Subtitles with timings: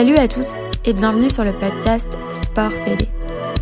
[0.00, 3.06] Salut à tous et bienvenue sur le podcast Sport Fédé,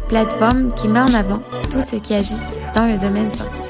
[0.09, 3.65] plateforme qui met en avant tous ceux qui agissent dans le domaine sportif.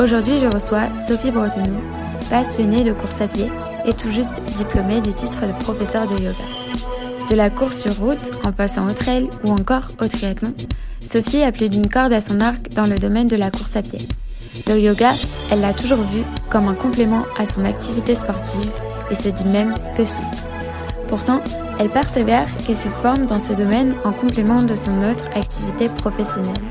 [0.00, 1.78] Aujourd'hui, je reçois Sophie Bretonneau,
[2.28, 3.48] passionnée de course à pied
[3.84, 6.44] et tout juste diplômée du titre de professeur de yoga.
[7.30, 10.54] De la course sur route, en passant au trail ou encore au triathlon,
[11.02, 13.82] Sophie a plus d'une corde à son arc dans le domaine de la course à
[13.82, 14.08] pied.
[14.66, 15.12] Le yoga,
[15.52, 18.72] elle l'a toujours vu comme un complément à son activité sportive
[19.08, 20.55] et se dit même peu souple.
[21.08, 21.40] Pourtant,
[21.78, 26.62] elle persévère et se forme dans ce domaine en complément de son autre activité professionnelle.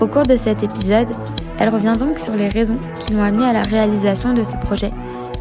[0.00, 1.08] Au cours de cet épisode,
[1.58, 4.90] elle revient donc sur les raisons qui l'ont amenée à la réalisation de ce projet,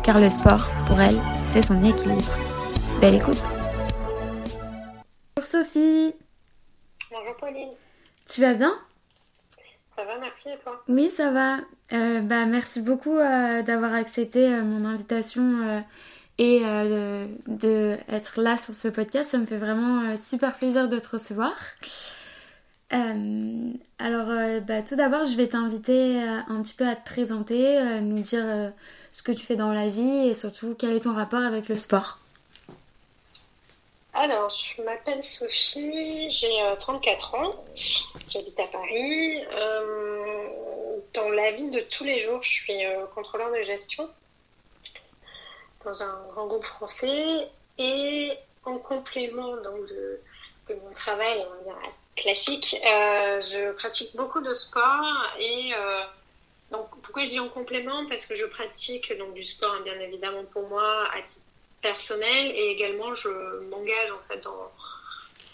[0.04, 2.32] car le sport, pour elle, c'est son équilibre.
[3.00, 3.42] Belle écoute
[5.36, 6.14] Bonjour Sophie
[7.10, 7.70] Bonjour Pauline
[8.30, 8.74] Tu vas bien?
[9.98, 10.84] Ça va, merci et toi?
[10.88, 11.58] Oui, ça va.
[11.94, 15.84] Euh, bah, merci beaucoup euh, d'avoir accepté euh, mon invitation
[16.42, 19.30] et euh, de être là sur ce podcast.
[19.30, 21.54] Ça me fait vraiment euh, super plaisir de te recevoir.
[22.94, 28.22] Euh, alors, bah, tout d'abord, je vais t'inviter un petit peu à te présenter, nous
[28.22, 28.74] dire
[29.12, 31.78] ce que tu fais dans la vie et surtout quel est ton rapport avec le
[31.78, 32.18] sport?
[34.14, 37.64] Alors, je m'appelle Sophie, j'ai 34 ans,
[38.28, 39.38] j'habite à Paris.
[41.14, 42.82] dans la vie de tous les jours, je suis
[43.14, 44.10] contrôleur de gestion
[45.86, 48.32] dans un grand groupe français et
[48.66, 50.20] en complément donc, de,
[50.84, 51.44] mon travail
[52.16, 56.02] classique, euh, je pratique beaucoup de sport et euh,
[56.72, 58.06] donc pourquoi je dis en complément?
[58.08, 61.46] Parce que je pratique donc du sport hein, bien évidemment pour moi à titre
[61.82, 63.30] personnel et également je
[63.70, 64.72] m'engage en fait dans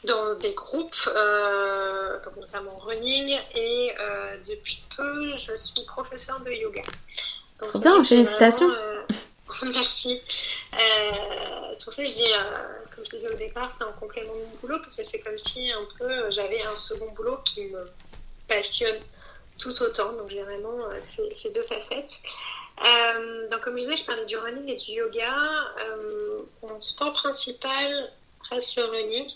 [0.04, 3.92] dans des groupes, euh, notamment running, et
[4.48, 6.84] depuis peu, je suis professeur de yoga.
[7.60, 8.70] Trop bien, félicitations.
[9.74, 10.22] Merci.
[10.74, 14.56] Euh, ça, je dis, euh, comme je disais au départ, c'est un complément de mon
[14.62, 17.86] boulot parce que c'est comme si un peu euh, j'avais un second boulot qui me
[18.48, 19.00] passionne
[19.58, 20.14] tout autant.
[20.14, 22.12] Donc j'ai vraiment euh, ces, deux facettes.
[23.50, 25.34] donc comme je disais, je parlais du running et du yoga.
[26.62, 28.12] mon sport principal
[28.50, 29.30] reste le running.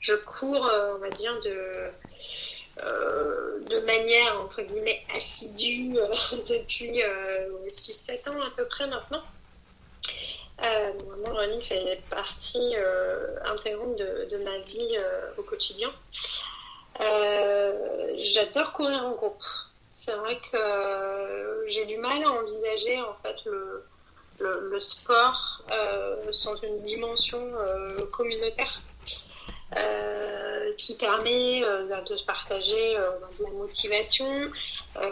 [0.00, 1.90] Je cours, on va dire, de
[2.80, 5.90] de manière entre guillemets assidue
[6.48, 7.02] depuis
[7.72, 9.22] 6-7 ans à peu près maintenant.
[10.60, 15.90] Le running fait partie euh, intégrante de, ma vie euh, au quotidien.
[17.00, 19.42] Euh, j'adore courir en groupe.
[19.92, 23.84] C'est vrai que j'ai du mal à envisager en fait le,
[24.40, 25.62] le, sport
[26.32, 27.52] sans une dimension
[28.10, 28.80] communautaire.
[30.78, 34.50] qui permet de se partager de la motivation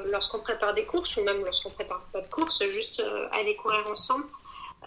[0.07, 3.03] lorsqu'on prépare des courses ou même lorsqu'on prépare pas de courses, juste
[3.33, 4.27] aller courir ensemble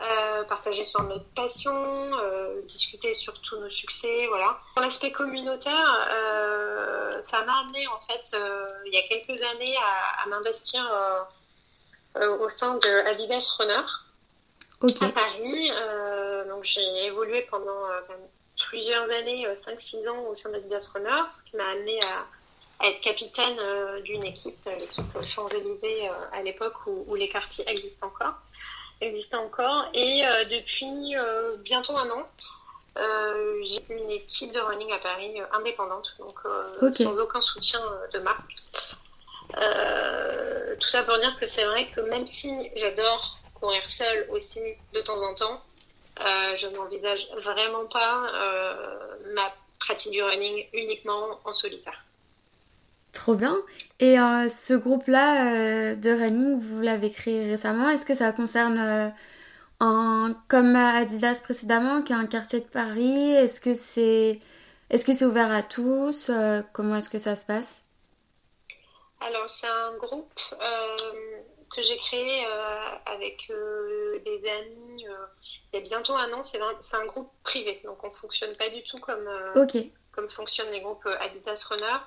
[0.02, 4.58] euh, partager sur notre passion, euh, discuter sur tous nos succès, voilà.
[4.74, 8.38] Pour l'aspect communautaire, euh, ça m'a amené en fait
[8.86, 9.76] il y a quelques années
[10.24, 10.82] à, m'investir
[12.16, 13.84] au sein de Adidas Runner
[15.02, 15.72] à Paris.
[16.48, 17.88] donc j'ai évolué pendant
[18.70, 23.60] plusieurs années, 5-6 ans au sein d'Adidas Runner, ce qui m'a amené à, être capitaine
[24.04, 28.36] d'une équipe, l'équipe Champs-Élysées à l'époque où, où, les quartiers existent encore
[29.02, 29.90] existe encore.
[29.94, 32.28] Et euh, depuis euh, bientôt un an,
[32.98, 36.40] euh, j'ai une équipe de running à Paris indépendante, donc
[36.96, 37.82] sans aucun soutien
[38.14, 38.56] de marque.
[40.80, 44.62] tout ça pour dire que c'est vrai que même si j'adore courir seule aussi
[44.94, 45.62] de temps en temps,
[46.58, 48.32] je n'envisage vraiment pas
[49.34, 52.04] ma pratique du running uniquement en solitaire.
[53.14, 53.58] Trop bien.
[54.00, 57.90] Et euh, ce groupe-là euh, de running, vous l'avez créé récemment.
[57.90, 59.10] Est-ce que ça concerne, euh,
[59.80, 63.32] un, comme Adidas précédemment, qui est un quartier de Paris?
[63.32, 64.40] Est-ce que c'est
[64.92, 66.32] est -ce c'est ouvert à tous?
[66.74, 67.84] Comment est-ce que ça se passe?
[69.22, 70.40] Alors, c'est un groupe
[71.76, 72.46] que j'ai créé
[73.06, 73.52] avec
[74.26, 75.06] des amis
[75.72, 76.44] il y a bientôt un an.
[76.44, 76.60] C'est
[76.96, 79.30] un, groupe privé, donc on ne fonctionne pas du tout comme,
[80.12, 82.00] comme fonctionnent les groupes Adidas Runner.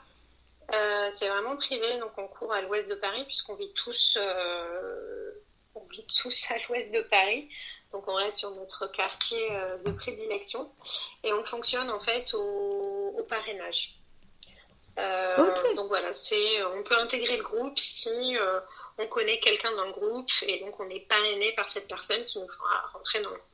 [0.70, 5.32] Euh, c'est vraiment privé, donc on court à l'ouest de Paris, puisqu'on vit tous, euh,
[5.74, 7.48] on vit tous à l'ouest de Paris.
[7.90, 10.72] Donc on reste sur notre quartier euh, de prédilection
[11.24, 13.98] et on fonctionne en fait au, parrainage.
[15.76, 18.36] Donc voilà, c'est, on peut intégrer le groupe si
[18.98, 22.38] on connaît quelqu'un dans le groupe et donc on est parrainé par cette personne qui
[22.38, 23.51] nous fera rentrer dans le groupe.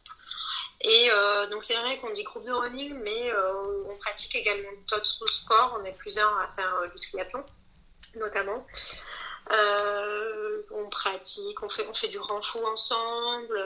[0.80, 4.70] Et euh, donc c'est vrai qu'on dit groupe de running, mais euh, on pratique également
[4.88, 5.76] d'autres sports.
[5.80, 7.44] On est plusieurs à faire euh, du triathlon,
[8.14, 8.64] notamment.
[10.70, 13.60] on pratique, on fait, on fait du renfou ensemble.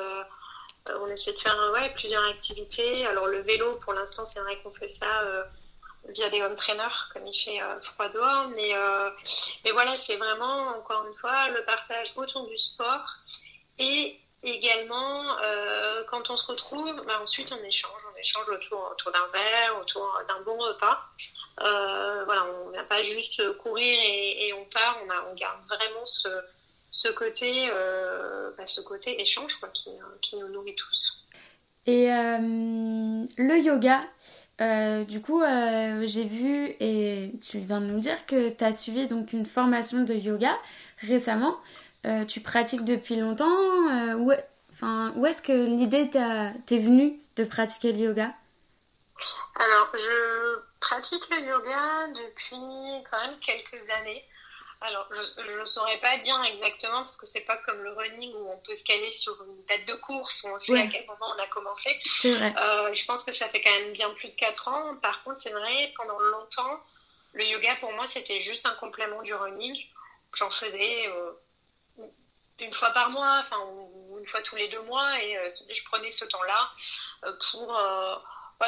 [0.89, 3.07] on essaie de faire ouais, plusieurs activités.
[3.07, 5.47] Alors le vélo, pour l'instant, c'est vrai qu'on fait ça
[6.09, 8.49] via des home trainers, comme il fait froid dehors.
[8.57, 8.73] Mais,
[9.65, 13.07] mais voilà, c'est vraiment, encore une fois, le partage autour du sport.
[13.79, 15.37] Et également,
[16.09, 18.01] quand on se retrouve, bah, ensuite on échange.
[18.13, 20.99] On échange autour, autour d'un verre, autour d'un bon repas.
[21.59, 24.99] voilà, on n'a pas juste courir et, on part,
[25.31, 26.29] on, garde vraiment ce
[26.93, 29.91] ce côté, euh, bah, ce côté échange quoi, qui,
[30.21, 31.25] qui, nous nourrit tous.
[31.87, 32.39] Et euh,
[33.39, 34.03] le yoga,
[34.61, 35.43] euh, du coup,
[36.05, 40.05] j'ai vu et tu viens de nous dire que tu as suivi donc une formation
[40.05, 40.57] de yoga
[41.01, 41.57] récemment.
[42.29, 44.33] Tu pratiques depuis longtemps où,
[44.73, 48.31] enfin, où est-ce que l'idée t'est venue de pratiquer le yoga?
[49.55, 54.25] Alors, je pratique le yoga depuis quand même quelques années.
[54.81, 58.51] Alors, je ne saurais pas dire exactement parce que c'est pas comme le running où
[58.51, 61.35] on peut se caler sur une date de course où on sait à quel moment
[61.37, 62.01] on a commencé.
[62.25, 62.53] Vrai.
[62.59, 64.97] Euh, je pense que ça fait quand même bien plus de 4 ans.
[64.97, 66.81] Par contre, c'est vrai, pendant longtemps,
[67.35, 69.79] le yoga pour moi c'était juste un complément du running.
[70.35, 71.31] J'en faisais euh,
[72.61, 75.85] une fois par mois, enfin, ou une fois tous les deux mois et euh, je
[75.85, 76.71] prenais ce temps-là
[77.51, 77.77] pour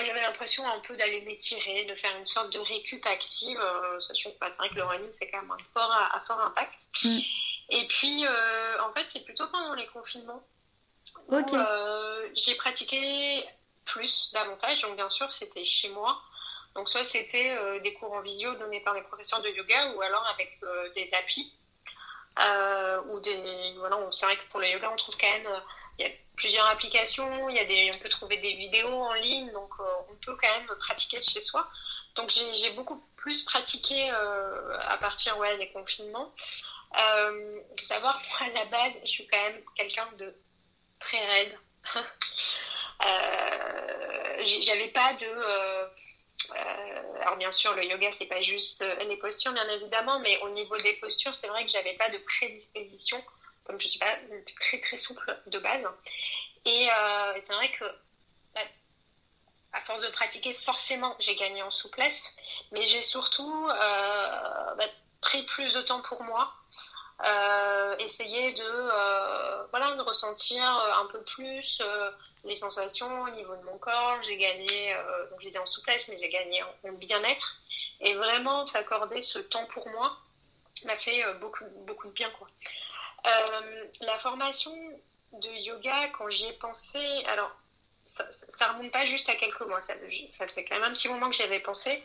[0.02, 4.30] j'avais l'impression un peu d'aller m'étirer, de faire une sorte de récup active, euh, sachant
[4.30, 6.72] que bah, c'est vrai que le running, c'est quand même un sport à, fort impact.
[7.04, 7.18] Mm.
[7.70, 10.42] Et puis, euh, en fait, c'est plutôt pendant les confinements
[11.28, 13.44] où euh, j'ai pratiqué
[13.84, 14.82] plus, davantage.
[14.82, 16.20] Donc, bien sûr, c'était chez moi.
[16.74, 20.26] Donc, soit c'était des cours en visio donnés par les professeurs de yoga ou alors
[20.34, 20.60] avec
[20.96, 21.52] des applis.
[23.08, 23.74] Ou des.
[23.78, 25.62] Voilà, c'est vrai que pour le yoga, on trouve quand même
[25.98, 29.14] il y a plusieurs applications, il y a des, on peut trouver des vidéos en
[29.14, 31.68] ligne, donc euh, on peut quand même pratiquer chez soi.
[32.16, 36.32] Donc j'ai beaucoup plus pratiqué euh, à partir ouais, des confinements.
[36.98, 40.34] Euh, faut savoir, moi à la base, je suis quand même quelqu'un de
[41.00, 41.58] très raide.
[43.06, 45.26] euh, J'avais pas de.
[46.50, 50.50] Euh, alors bien sûr, le yoga c'est pas juste les postures, bien évidemment, mais au
[50.50, 53.22] niveau des postures, c'est vrai que j'avais pas de prédisposition
[53.64, 54.16] comme je ne suis pas
[54.60, 55.84] très très souple de base.
[56.64, 57.84] Et euh, c'est vrai que
[58.54, 58.60] bah,
[59.72, 62.30] à force de pratiquer, forcément, j'ai gagné en souplesse,
[62.72, 64.84] mais j'ai surtout euh, bah,
[65.20, 66.52] pris plus de temps pour moi,
[67.24, 71.80] euh, essayer de, voilà, de ressentir un peu plus
[72.44, 74.22] les sensations au niveau de mon corps.
[74.22, 74.96] J'ai gagné,
[75.30, 77.56] donc j'étais en souplesse, mais j'ai gagné en, bien-être.
[78.00, 80.16] Et vraiment, s'accorder ce temps pour moi
[80.84, 82.30] m'a fait beaucoup, beaucoup de bien.
[82.30, 82.48] Quoi.
[83.26, 84.72] Euh, la formation
[85.32, 87.50] de yoga, quand j'y ai pensé, alors
[88.04, 88.24] ça,
[88.72, 89.94] remonte pas juste à quelques mois, ça,
[90.48, 92.02] fait quand même un petit moment que j'avais pensé.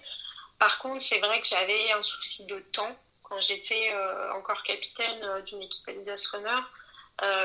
[0.58, 2.96] Par contre, c'est vrai que j'avais un souci de temps.
[3.24, 6.62] Quand j'étais euh, encore capitaine euh, d'une équipe Adidas Runner,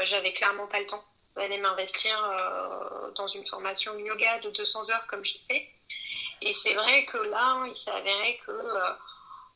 [0.05, 1.05] j'avais clairement pas le temps
[1.37, 2.17] d'aller m'investir
[3.17, 5.69] dans une formation yoga de 200 heures comme j'ai fait.
[6.43, 8.53] Et c'est vrai que là, il s'est avéré que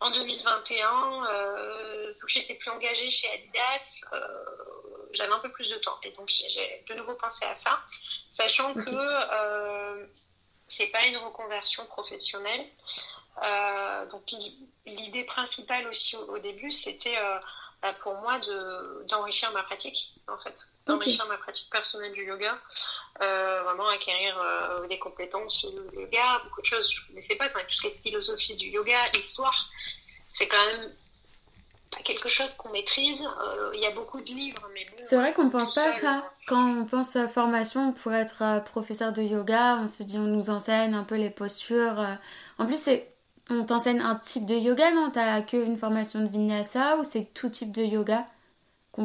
[0.01, 4.19] en 2021, euh, que j'étais plus engagée chez Adidas, euh,
[5.13, 5.99] j'avais un peu plus de temps.
[6.05, 7.81] Et donc, j'ai de nouveau pensé à ça,
[8.31, 10.07] sachant que euh,
[10.69, 12.67] c'est pas une reconversion professionnelle.
[13.43, 14.23] Euh, donc,
[14.87, 17.39] l'idée principale aussi au, début, c'était euh,
[17.83, 18.41] bah, pour moi
[19.09, 22.59] d'enrichir ma pratique, en fait, d'enrichir ma pratique personnelle du yoga.
[23.21, 26.89] Euh, vraiment acquérir euh, des compétences du yoga, beaucoup de choses.
[26.91, 29.69] Je ne connaissais pas, tout ce qui est philosophie du yoga, histoire.
[30.33, 30.93] C'est quand même
[31.91, 33.21] pas quelque chose qu'on maîtrise.
[33.21, 36.33] Euh, il y a beaucoup de livres, mais C'est vrai qu'on pense pas à ça.
[36.47, 40.51] Quand on pense à formation pour être professeur de yoga, on se dit on nous
[40.51, 42.05] enseigne un peu les postures.
[42.59, 43.18] En plus, c'est
[43.51, 45.11] on t'enseigne un type de yoga, non?
[45.11, 48.27] T'as qu'une formation de vinyasa ou c'est tout type de yoga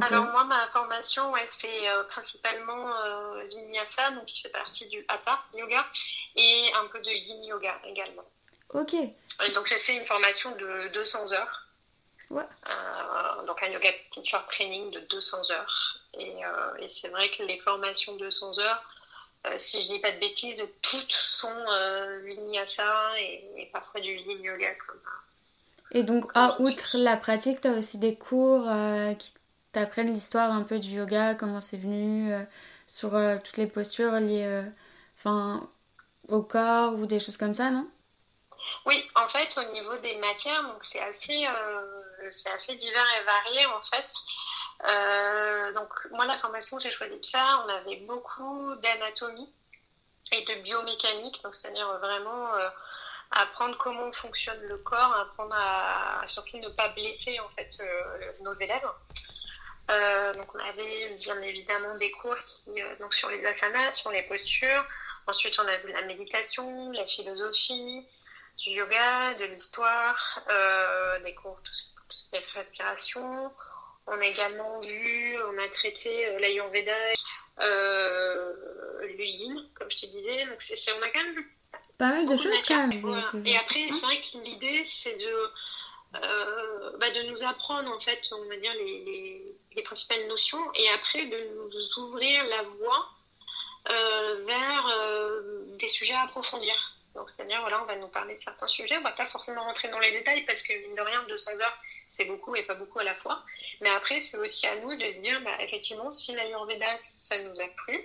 [0.02, 5.06] alors moi, ma formation, elle fait euh, principalement euh, vinyasa, donc qui fait partie du
[5.08, 5.86] hatha yoga,
[6.36, 8.26] et un peu de yin yoga également.
[8.74, 8.96] Ok.
[9.54, 11.68] donc j'ai fait une formation de 200 heures.
[12.32, 12.44] Ouais.
[12.68, 16.00] Euh, donc un yoga teacher training de 200 heures.
[16.18, 16.42] Et,
[16.80, 18.84] et c'est vrai que les formations de 200 heures,
[19.58, 21.66] si je dis pas de bêtises, toutes sont
[22.24, 25.00] vinyasa et, et, parfois du yin yoga comme.
[25.92, 28.68] Et donc, ah, outre la pratique, tu as aussi des cours
[29.20, 29.34] qui
[29.74, 32.44] t'apprennes l'histoire un peu du yoga, comment c'est venu, euh,
[32.88, 34.64] sur euh, toutes les postures liées euh,
[35.18, 35.68] enfin,
[36.30, 37.90] au corps ou des choses comme ça, non?
[38.86, 41.46] Oui, en fait, au niveau des matières, donc c'est assez,
[42.32, 44.08] c'est assez divers et varié en fait.
[45.84, 49.54] Donc moi, la formation que j'ai choisi de faire, on avait beaucoup d'anatomie
[50.32, 52.52] et de biomécanique, donc c'est-à-dire vraiment
[53.32, 57.84] apprendre comment fonctionne le corps, apprendre à, surtout ne pas blesser en fait
[58.42, 58.88] nos élèves.
[60.36, 64.86] donc on avait bien évidemment des cours qui, donc sur les asanas, sur les postures.
[65.28, 68.08] Ensuite, on a vu la méditation, la philosophie,
[68.60, 70.40] du yoga, de l'histoire,
[71.26, 71.72] des cours tout,
[72.10, 73.52] tout ce qui est respiration.
[74.08, 76.92] On a également vu, on a traité euh, l'Ayurveda,
[77.62, 78.54] euh,
[79.02, 80.46] le yin, comme je te disais.
[80.46, 81.58] Donc, c'est, on a quand même vu
[81.98, 83.46] pas mal de choses quand même.
[83.46, 85.52] Et après, c'est vrai que l'idée, c'est de,
[86.16, 90.90] euh, bah, de nous apprendre, en fait, on va dire, les, les, principales notions et
[90.90, 93.10] après de nous ouvrir la voie
[93.90, 96.74] euh, vers des sujets à approfondir.
[97.16, 98.98] Donc, c'est-à-dire, voilà, on va nous parler de certains sujets.
[98.98, 101.78] On va pas forcément rentrer dans les détails parce que, mine de rien, 200 heures,
[102.14, 103.44] c'est beaucoup et pas beaucoup à la fois.
[103.82, 107.60] Mais après, c'est aussi à nous de se dire, bah, effectivement, si l'Ayurveda, ça nous
[107.60, 108.00] a plu,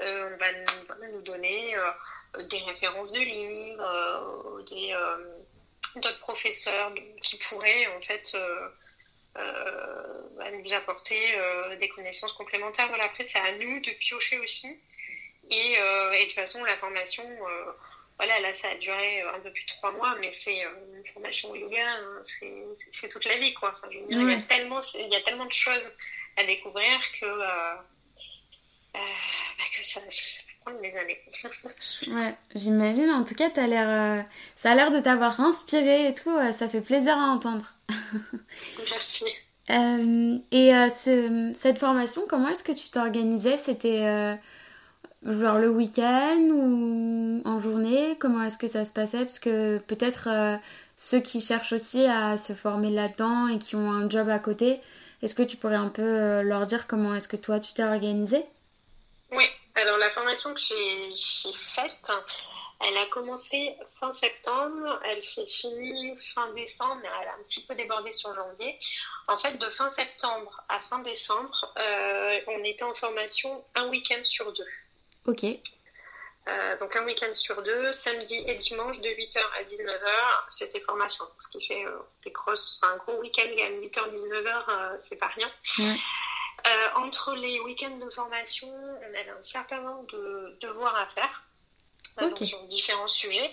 [0.00, 4.94] euh, on va nous, donner euh, des références de livres, euh, des,
[6.00, 8.36] d'autres professeurs qui pourraient, en fait,
[9.34, 11.38] bah, nous apporter
[11.78, 12.88] des connaissances complémentaires.
[12.88, 14.80] Voilà, après, c'est à nous de piocher aussi.
[15.50, 17.22] Et, et de toute façon, la formation
[18.18, 20.70] voilà, là, ça a duré euh, un peu plus de trois mois, mais c'est euh,
[20.96, 22.22] une formation au yoga, hein,
[22.92, 23.74] c'est toute la vie, quoi.
[23.76, 25.84] Enfin, je veux dire, il, y a tellement, il y a tellement de choses
[26.38, 27.74] à découvrir que, euh,
[28.94, 31.20] bah, que ça, ça, peut prendre des années.
[32.06, 33.10] ouais, j'imagine.
[33.10, 36.38] En tout cas, as l'air, ça a l'air de t'avoir inspiré et tout.
[36.52, 37.74] ça fait plaisir à entendre.
[38.90, 39.26] Merci.
[39.68, 43.58] et ce, cette formation, comment est-ce que tu t'organisais?
[43.58, 44.38] C'était
[45.26, 49.24] genre le week-end ou en journée Comment est-ce que ça se passait?
[49.24, 50.56] Parce que peut-être euh,
[50.96, 54.80] ceux qui cherchent aussi à se former là-dedans et qui ont un job à côté,
[55.22, 57.84] est-ce que tu pourrais un peu euh, leur dire comment est-ce que toi tu t'es
[57.84, 58.44] organisé
[59.32, 61.96] Oui, alors la formation que j'ai faite,
[62.80, 67.64] elle a commencé fin septembre, elle s'est finie fin décembre, mais elle a un petit
[67.64, 68.78] peu débordé sur janvier.
[69.28, 74.22] En fait, de fin septembre à fin décembre, euh, on était en formation un week-end
[74.22, 74.66] sur deux.
[75.26, 75.44] Ok.
[76.48, 80.10] Euh, donc un week-end sur deux, samedi et dimanche de 8h à 19h,
[80.48, 81.24] c'était formation.
[81.40, 85.50] Ce qui fait euh, des grosses, un gros week-end, à 8h, 19h, c'est pas rien.
[85.80, 91.42] Euh, entre les week-ends de formation, on avait un certain nombre de devoirs à faire.
[92.44, 93.52] sur différents sujets.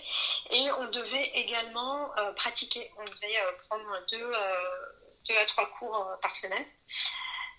[0.50, 2.90] Et on devait également pratiquer.
[2.98, 3.36] On devait
[3.68, 4.32] prendre deux,
[5.28, 6.64] deux à trois cours par semaine.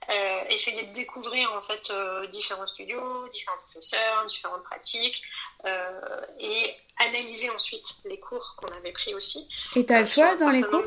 [0.10, 5.24] Euh, essayer de découvrir en fait euh, différents studios, différents professeurs, différentes pratiques
[5.66, 9.48] euh, et analyser ensuite les cours qu'on avait pris aussi.
[9.76, 10.84] Et tu as le choix dans les cours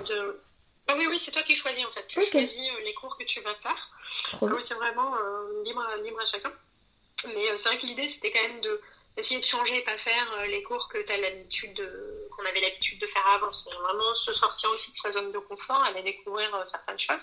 [0.90, 2.06] ah oui, oui, c'est toi qui choisis en fait.
[2.08, 3.90] Tu choisis les cours que tu vas faire.
[4.08, 5.16] C'est vraiment
[5.62, 6.50] libre, libre à chacun.
[7.34, 8.80] Mais c'est vrai que l'idée c'était quand même de
[9.18, 12.98] essayer de changer, pas faire les cours que tu as l'habitude de, qu'on avait l'habitude
[13.00, 13.52] de faire avant.
[13.52, 17.20] C'est vraiment se sortir aussi de sa zone de confort, aller découvrir certaines choses.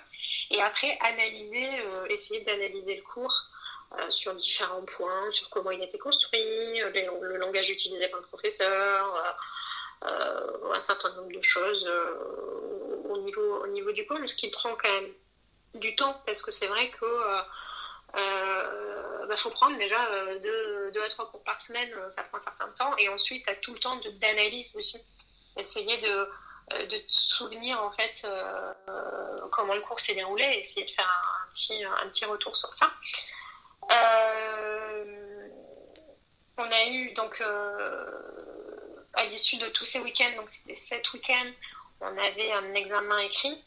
[0.51, 3.33] Et après, analyser, euh, essayer d'analyser le cours
[3.97, 8.25] euh, sur différents points, sur comment il été construit, euh, le, langage utilisé par le
[8.27, 9.35] professeur,
[10.01, 11.89] un certain nombre de choses
[13.09, 15.11] au, niveau, au niveau du cours, mais ce qui prend quand même
[15.75, 17.05] du temps, parce que c'est vrai que
[18.13, 19.97] bah, faut prendre déjà
[20.43, 23.51] deux, deux, à trois cours par semaine, ça prend un certain temps, et ensuite, tu
[23.51, 24.97] as tout le temps d'analyse aussi.
[25.57, 26.27] Essayer de,
[26.71, 28.73] de te souvenir en fait euh,
[29.51, 32.73] comment le cours s'est déroulé et essayer de faire un, petit, un petit retour sur
[32.73, 32.91] ça.
[33.91, 35.47] Euh,
[36.57, 37.41] on a eu donc
[39.13, 41.51] à l'issue de tous ces week-ends, donc c'était sept week-ends,
[42.01, 43.63] on avait un examen écrit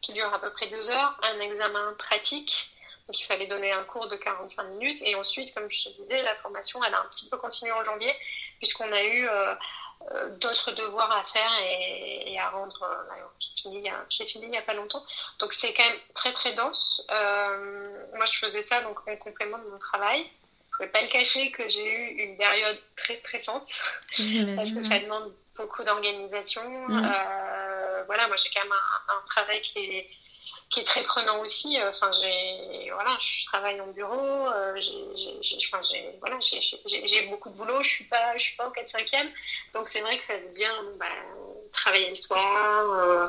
[0.00, 2.70] qui dure à peu près deux heures, un examen pratique,
[3.08, 6.22] donc il fallait donner un cours de 45 minutes, et ensuite, comme je te disais,
[6.22, 8.14] la formation elle a un petit peu continué en janvier,
[8.58, 9.54] puisqu'on a eu euh,
[10.40, 12.82] d'autres devoirs à faire et, à rendre.
[12.82, 13.12] Euh,
[14.10, 15.04] j'ai fini, il n'y a pas longtemps.
[15.40, 17.04] Donc c'est quand même très très dense.
[17.10, 20.24] Euh, moi je faisais ça donc en complément de mon travail.
[20.72, 23.68] Je ne vais pas le cacher que j'ai eu une période très stressante
[24.56, 26.62] parce que ça demande beaucoup d'organisation.
[26.86, 28.72] voilà, moi j'ai quand même
[29.08, 30.08] un travail qui est
[30.70, 31.80] qui est très prenant aussi.
[31.80, 37.82] Euh, enfin, j'ai, voilà, je travaille en bureau, euh, j'ai, voilà, j'ai beaucoup de boulot,
[37.82, 39.30] je suis pas, je suis pas au 4-5e,
[39.74, 41.06] donc c'est vrai que ça devient, bah,
[41.72, 43.28] travailler le soir, euh,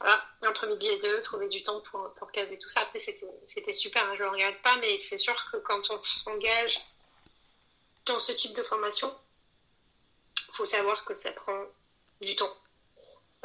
[0.00, 2.80] voilà, entre midi et deux, trouver du temps pour, pour caser tout ça.
[2.80, 6.80] Après, c'était super, hein, je ne regarde pas, mais c'est sûr que quand on s'engage
[8.06, 9.14] dans ce type de formation,
[10.54, 11.64] faut savoir que ça prend
[12.20, 12.54] du temps.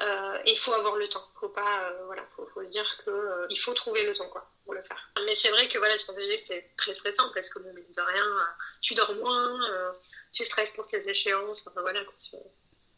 [0.02, 1.24] Euh, il faut avoir le temps.
[1.40, 4.28] Faut pas, euh, voilà, faut, faut, se dire que euh, il faut trouver le temps
[4.30, 4.98] quoi pour le faire.
[5.26, 8.26] Mais c'est vrai que voilà, c'est très stressant parce que bon, de rien,
[8.82, 9.60] tu dors moins,
[10.34, 12.02] tu stresses pour tes échéances, enfin voilà.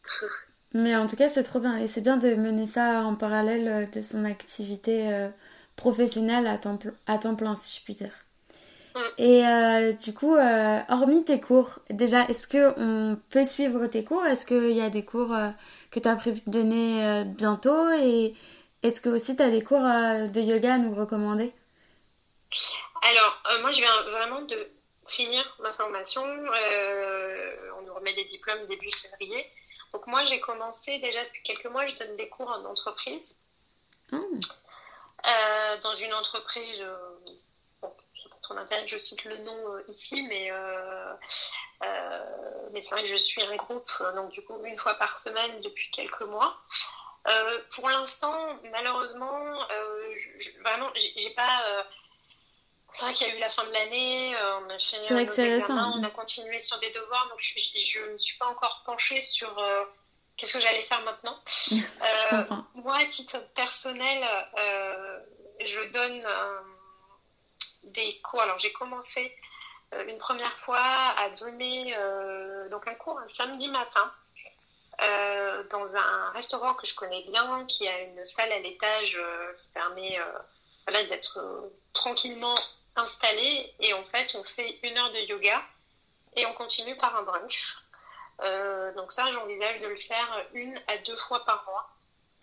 [0.74, 3.88] Mais en tout cas, c'est trop bien et c'est bien de mener ça en parallèle
[3.90, 5.28] de son activité
[5.76, 8.12] professionnel à temps, à temps plein, si je puis dire.
[8.94, 9.00] Mm.
[9.18, 14.24] Et euh, du coup, euh, hormis tes cours, déjà, est-ce qu'on peut suivre tes cours?
[14.24, 15.34] Est-ce qu'il y a des cours
[15.90, 18.34] que tu as prévu de donner bientôt Et
[18.82, 21.52] est-ce que aussi tu as des cours de yoga à nous recommander?
[23.02, 24.70] Alors, moi, je viens vraiment de
[25.06, 26.22] finir ma formation.
[26.22, 29.46] on nous remet des diplômes début février.
[29.92, 33.38] Donc moi, j'ai commencé déjà depuis quelques mois, je donne des cours en entreprise.
[34.12, 34.16] Ah.
[35.26, 36.80] Euh, dans une entreprise,
[38.52, 40.50] euh, bon, je cite le nom euh, ici, mais,
[42.72, 45.60] mais c'est vrai que je suis un groupe, donc du coup une fois par semaine
[45.60, 46.56] depuis quelques mois.
[47.74, 49.66] pour l'instant, malheureusement,
[50.16, 51.84] je, vraiment, j'ai pas.
[52.92, 55.32] c'est vrai qu'il y a eu la fin de l'année, on a fait vrai que
[55.32, 55.92] c'est récent.
[55.96, 59.54] on a continué sur des devoirs, donc je ne me suis pas encore penchée sur
[60.38, 61.38] qu'est-ce que j'allais faire maintenant.
[62.32, 64.24] Euh, moi, à titre personnel,
[64.56, 65.18] euh,
[65.60, 66.60] je donne euh,
[67.92, 68.40] des cours.
[68.40, 69.34] Alors, j'ai commencé
[70.06, 71.96] une première fois à donner
[72.70, 74.12] donc un cours un samedi matin
[75.70, 79.18] dans un restaurant que je connais bien, qui a une salle à l'étage
[79.58, 80.18] qui permet
[80.86, 82.54] voilà, d'être tranquillement
[82.96, 83.72] installé.
[83.80, 85.62] Et en fait, on fait une heure de yoga
[86.36, 87.78] et on continue par un brunch.
[88.40, 91.90] Euh, donc ça, j'envisage de le faire une à deux fois par mois.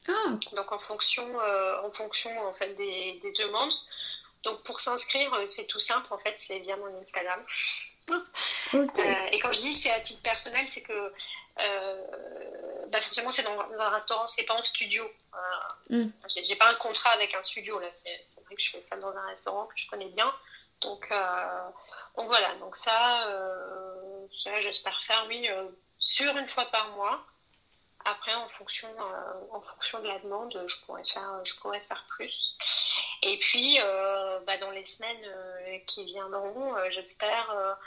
[0.08, 0.56] Ah.
[0.56, 3.74] Donc en fonction, euh, en fonction en fait des, demandes.
[4.46, 7.44] Donc pour s'inscrire, euh, c'est tout simple en fait, c'est via mon Instagram.
[9.32, 11.14] et quand je dis c'est à titre personnel, c'est que
[12.90, 15.04] bah forcément c'est dans, un restaurant, c'est pas en studio.
[15.90, 16.06] Mm.
[16.44, 18.12] J'ai pas un contrat avec un studio là, c'est
[18.46, 20.32] vrai que je fais ça dans un restaurant que je connais bien.
[20.82, 21.12] Donc,
[22.16, 23.28] donc voilà, donc ça,
[24.44, 25.50] ça j'espère faire oui
[25.98, 27.26] sur une fois par mois.
[28.06, 32.06] Après, en fonction, euh, en fonction de la demande, je pourrais faire, je pourrais faire
[32.10, 32.56] plus.
[33.24, 37.78] Et puis, euh, bah, dans les semaines euh, qui viendront, j'espère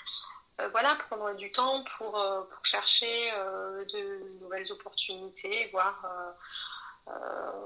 [0.73, 6.05] voilà, prendre du temps pour, pour chercher de nouvelles opportunités, voir,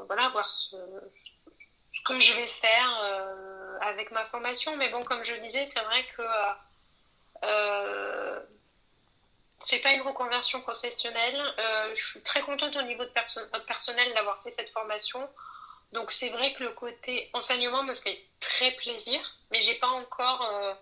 [0.07, 0.76] voilà, voir ce,
[1.94, 4.76] ce, que je vais faire avec ma formation.
[4.76, 6.22] Mais bon, comme je le disais, c'est vrai que
[9.62, 11.40] c'est pas une reconversion professionnelle.
[11.59, 13.12] Euh, je suis très contente au niveau de
[13.66, 15.29] personnel d'avoir fait cette formation.
[15.92, 19.20] Donc c'est vrai que le côté enseignement me fait très plaisir,
[19.51, 20.75] mais j'ai pas encore euh,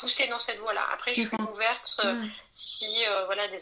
[0.00, 0.86] poussé dans cette voie-là.
[0.92, 3.60] Après, je suis ouverte euh, si voilà des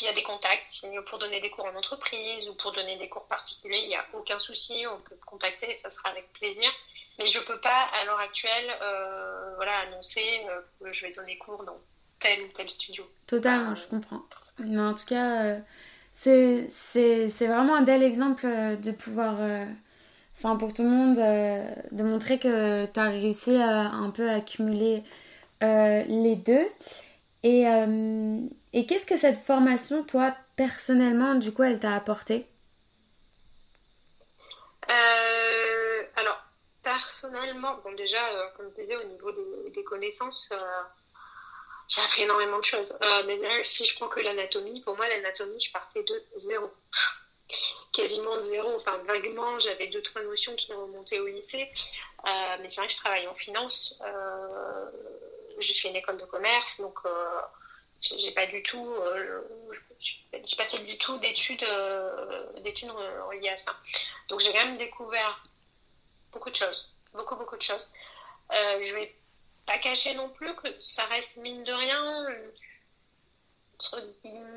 [0.00, 2.96] il y a des contacts, si, pour donner des cours en entreprise ou pour donner
[2.96, 6.08] des cours particuliers, il n'y a aucun souci, on peut me contacter et ça sera
[6.08, 6.68] avec plaisir.
[7.16, 8.76] Mais je peux pas à l'heure actuelle
[9.54, 10.44] voilà annoncer
[10.80, 11.78] que je vais donner cours dans
[12.24, 13.04] tel ou tel studio.
[13.26, 14.22] Totalement, euh, je comprends.
[14.58, 15.60] Mais en tout cas, euh,
[16.12, 19.36] c'est vraiment un bel exemple euh, de pouvoir,
[20.36, 25.02] enfin pour tout le monde, de montrer que tu as réussi à un peu accumuler
[25.60, 26.66] les deux.
[27.42, 27.64] Et,
[28.72, 32.46] et qu'est-ce que cette formation, toi, personnellement, du coup, elle t'a apporté?
[36.16, 36.40] Alors,
[36.82, 38.20] personnellement, bon déjà,
[38.56, 40.52] comme je disais, au niveau des, des connaissances,
[41.94, 42.96] j'ai appris énormément de choses.
[43.02, 46.72] Euh, si je prends que l'anatomie, pour moi, l'anatomie, je partais de zéro.
[47.92, 48.74] Quasiment de zéro.
[48.76, 51.70] Enfin, vaguement, j'avais deux, trois notions qui remontaient au lycée.
[52.26, 54.00] Euh, mais c'est vrai que je travaille en finance.
[54.04, 54.90] Euh,
[55.60, 56.98] j'ai fait une école de commerce, donc
[58.00, 58.92] j'ai pas du tout,
[60.00, 61.64] j'ai pas fait du tout d'études,
[62.62, 63.76] d'études reliées à ça.
[64.28, 65.40] Donc j'ai quand même découvert
[66.32, 67.88] beaucoup de choses, beaucoup beaucoup de choses.
[68.50, 69.14] je vais
[69.66, 72.26] pas cacher non plus que ça reste mine de rien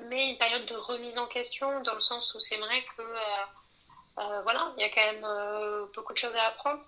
[0.10, 4.20] mais une période de remise en question dans le sens où c'est vrai que euh,
[4.20, 6.82] euh, voilà il y a quand même euh, beaucoup de choses à apprendre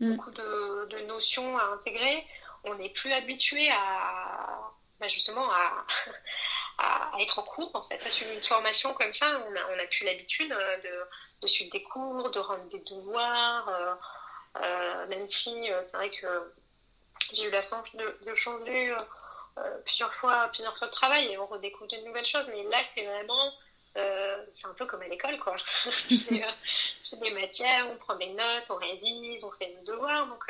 [0.00, 0.14] mm.
[0.14, 2.26] beaucoup de, notions à intégrer
[2.64, 5.84] on n'est plus habitué à bah, justement à,
[6.78, 9.78] à, être en cours en fait à suivre une formation comme ça on a, on
[9.78, 11.06] a plus l'habitude de,
[11.42, 13.98] de, suivre des cours de rendre des devoirs
[15.08, 16.52] même si c'est vrai que
[17.32, 18.96] j'ai eu la chance de, changer euh,
[19.58, 22.46] euh, plusieurs fois, plusieurs fois de travail et on redécouvre de nouvelles choses.
[22.48, 23.52] Mais là, c'est vraiment,
[23.96, 25.56] euh, c'est un peu comme à l'école, quoi.
[26.08, 30.26] c'est des matières, on prend des notes, on révise, on fait nos devoirs.
[30.26, 30.44] Donc,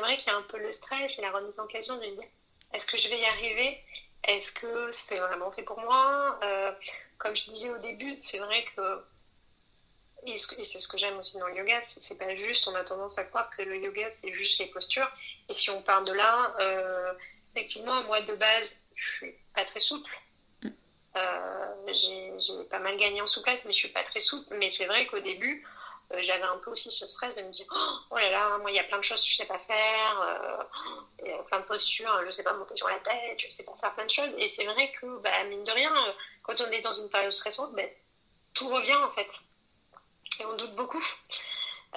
[0.00, 2.28] vrai qu'il y a un peu le stress et la remise en question de dire,
[2.72, 3.80] est-ce que je vais y arriver?
[4.26, 6.38] Est-ce que c'est vraiment fait pour moi?
[7.18, 9.04] Comme je disais au début, c'est vrai que
[10.26, 13.18] et c'est ce que j'aime aussi dans le yoga, c'est pas juste, on a tendance
[13.18, 15.10] à croire que le yoga c'est juste les postures.
[15.48, 17.12] Et si on part de là, euh,
[17.54, 20.10] effectivement, moi de base, je suis pas très souple.
[21.16, 22.32] Euh, j'ai
[22.70, 24.56] pas mal gagné en souplesse, mais je suis pas très souple.
[24.58, 25.64] Mais c'est vrai qu'au début,
[26.10, 27.66] j'avais un peu aussi ce stress de me dire
[28.10, 30.68] oh là là moi il y a plein de choses que je sais pas faire
[31.26, 33.94] euh, plein de postures je sais pas monter sur la tête je sais pas faire
[33.94, 35.92] plein de choses et c'est vrai que bah, mine de rien
[36.42, 37.82] quand on est dans une période stressante bah,
[38.52, 39.28] tout revient en fait
[40.40, 41.04] et on doute beaucoup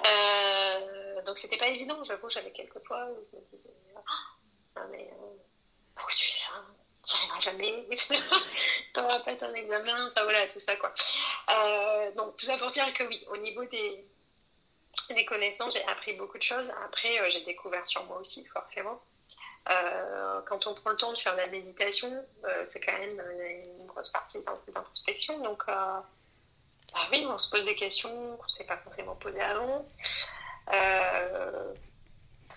[0.05, 5.09] euh, donc c'était pas évident j'avoue j'avais quelques fois où je me disais oh, mais
[5.97, 6.51] pourquoi tu fais ça?
[7.05, 7.87] Tu arriveras jamais,
[8.93, 10.93] t'auras pas ton examen, enfin voilà, tout ça quoi.
[11.49, 14.05] Euh, donc tout ça pour dire que oui, au niveau des,
[15.09, 16.69] des connaissances, j'ai appris beaucoup de choses.
[16.85, 19.01] Après, euh, j'ai découvert sur moi aussi, forcément.
[19.69, 22.25] Euh, quand on prend le temps de faire de la méditation,
[22.71, 23.21] c'est quand même
[23.77, 25.39] une grosse partie d'introspection.
[25.39, 25.63] Donc,
[26.93, 29.85] bah oui, on se pose des questions qu'on ne s'est pas forcément posées avant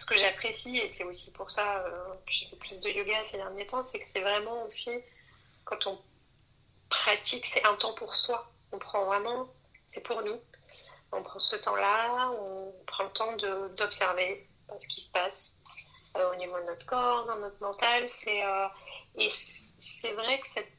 [0.00, 3.14] ce que j'apprécie, et c'est aussi pour ça euh, que j'ai fait plus de yoga
[3.30, 4.90] ces derniers temps, c'est que c'est vraiment aussi,
[5.64, 6.00] quand on
[6.88, 8.50] pratique, c'est un temps pour soi.
[8.72, 9.48] On prend vraiment,
[9.88, 10.40] c'est pour nous.
[11.12, 13.36] On prend ce temps-là, on prend le temps
[13.76, 15.58] d'observer ce qui se passe
[16.16, 18.08] euh, au niveau de notre corps, dans notre mental.
[18.12, 18.68] C'est, euh,
[19.16, 19.30] et
[19.78, 20.72] c'est vrai que cette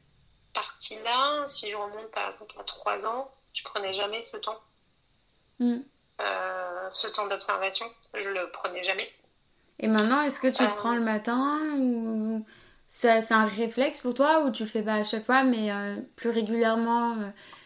[0.54, 4.60] partie-là, si je remonte par exemple à trois ans, je prenais jamais ce temps.
[5.58, 5.80] Mm.
[6.20, 7.86] Euh, ce temps d'observation.
[8.14, 9.10] Je le prenais jamais.
[9.78, 12.44] Et maintenant, est-ce que tu le euh, prends le matin ou
[12.88, 15.96] c'est un réflexe pour toi ou tu le fais pas à chaque fois mais euh,
[16.14, 17.16] plus régulièrement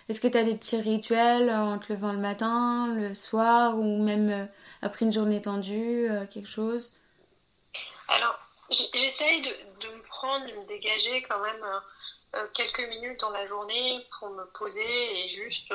[0.09, 4.03] Est-ce que tu as des petits rituels en te levant le matin, le soir ou
[4.03, 4.49] même
[4.83, 6.97] après une journée tendue, quelque chose?
[8.09, 8.39] Alors,
[8.71, 11.65] j'essaye de, de, me prendre, de me dégager quand même
[12.55, 15.73] quelques minutes dans la journée pour me poser et juste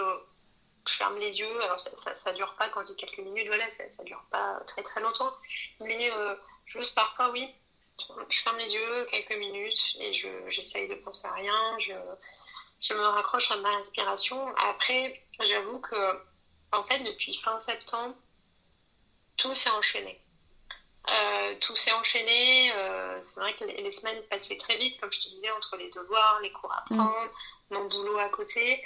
[0.87, 1.61] je ferme les yeux.
[1.63, 4.59] Alors, ça, ça, dure pas, quand je dis quelques minutes, voilà, ça, ça dure pas
[4.67, 5.33] très très longtemps.
[5.79, 7.47] Mais euh, juste parfois, oui,
[8.29, 10.13] je ferme les yeux quelques minutes et
[10.49, 11.79] j'essaye de penser à rien.
[11.79, 11.93] Je,
[12.81, 14.55] je me raccroche à ma respiration.
[14.57, 16.19] Après, j'avoue que,
[16.71, 18.15] en fait, depuis fin septembre,
[19.37, 20.19] tout s'est enchaîné.
[21.09, 22.71] Euh, tout s'est enchaîné.
[22.73, 25.89] Euh, c'est vrai que les, semaines passaient très vite, comme je te disais, entre les
[25.89, 26.97] devoirs, les cours à mm.
[26.97, 27.31] prendre,
[27.71, 28.83] mon boulot à côté.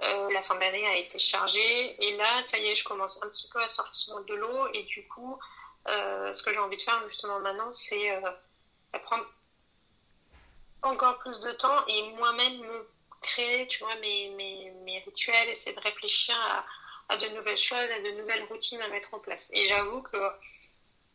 [0.00, 3.28] Euh, la fin d'année a été chargée et là, ça y est, je commence un
[3.28, 5.38] petit peu à sortir de l'eau et du coup,
[5.86, 8.20] ce que j'ai envie de faire justement maintenant, c'est
[9.04, 9.24] prendre
[10.82, 12.88] encore plus de temps et moi-même me
[13.22, 16.64] créer, tu vois, mes, mes, mes rituels, essayer de réfléchir à,
[17.08, 19.50] à, de nouvelles choses, à de nouvelles routines à mettre en place.
[19.52, 20.18] Et j'avoue que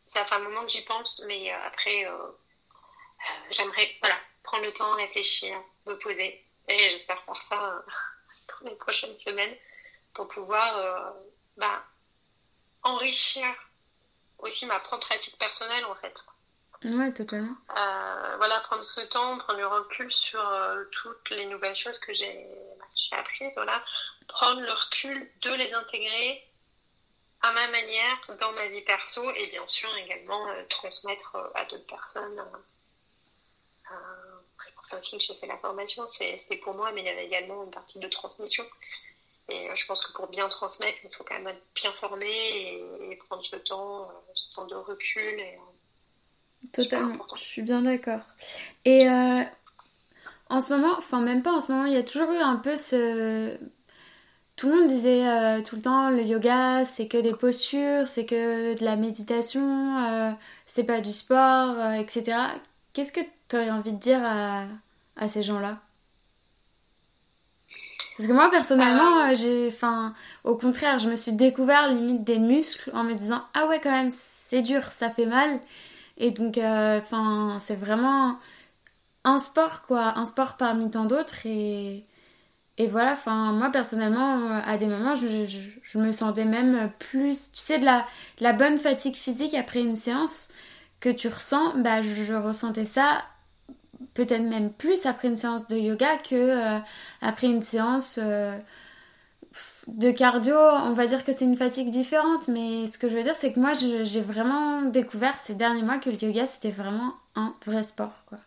[0.06, 2.06] ça fait un moment que j'y pense, mais après,
[3.50, 7.84] j'aimerais voilà, prendre le temps, réfléchir, me poser et j'espère faire ça
[8.64, 9.54] les prochaines semaines
[10.14, 11.10] pour pouvoir euh,
[11.56, 11.84] bah,
[12.82, 13.46] enrichir
[14.38, 16.24] aussi ma propre pratique personnelle en fait.
[16.84, 17.56] Ouais, totalement.
[17.76, 22.12] Euh, voilà, prendre ce temps, prendre le recul sur euh, toutes les nouvelles choses que
[22.12, 22.46] j'ai
[22.78, 23.82] bah, apprises, voilà.
[24.28, 26.46] Prendre le recul de les intégrer
[27.46, 32.42] à ma manière dans ma vie perso et bien sûr également transmettre à d'autres personnes
[34.64, 37.10] c'est pour ça aussi que j'ai fait la formation, c'est pour moi, mais il y
[37.10, 38.64] avait également une partie de transmission.
[39.48, 42.26] Et euh, je pense que pour bien transmettre, il faut quand même être bien formé
[43.10, 45.22] et, prendre ce temps, euh, ce temps de recul.
[45.22, 48.22] Et, euh, Totalement, je suis bien d'accord.
[48.86, 49.06] Et
[50.48, 52.56] en ce moment, enfin même pas en ce moment, il y a toujours eu un
[52.56, 53.58] peu ce...
[54.56, 58.78] Tout le monde disait tout le temps le yoga c'est que des postures, c'est que
[58.78, 60.36] de la méditation,
[60.66, 62.36] c'est pas du sport, etc.
[62.92, 64.66] Qu'est-ce que tu aurais envie de dire à,
[65.16, 65.80] à ces gens-là?
[68.16, 69.68] Parce que moi, personnellement, euh, j'ai.
[69.68, 70.14] Enfin,
[70.44, 73.90] au contraire, je me suis découvert limite des muscles en me disant Ah ouais, quand
[73.90, 75.60] même, c'est dur, ça fait mal.
[76.18, 78.38] Et donc, euh, enfin, c'est vraiment
[79.24, 80.16] un sport, quoi.
[80.18, 81.46] Un sport parmi tant d'autres.
[81.46, 82.04] Et.
[82.76, 87.78] Et voilà, moi personnellement, euh, à des moments, je, me sentais même plus, tu sais,
[87.78, 88.00] de la,
[88.38, 90.52] de la bonne fatigue physique après une séance
[91.00, 93.22] que tu ressens, bah, je, ressentais ça
[94.14, 96.78] peut-être même plus après une séance de yoga que euh,
[97.22, 98.56] après une séance euh,
[99.86, 100.56] de cardio.
[100.56, 103.52] On va dire que c'est une fatigue différente, mais ce que je veux dire, c'est
[103.52, 107.82] que moi, j'ai vraiment découvert ces derniers mois que le yoga, c'était vraiment un vrai
[107.82, 108.38] sport, quoi.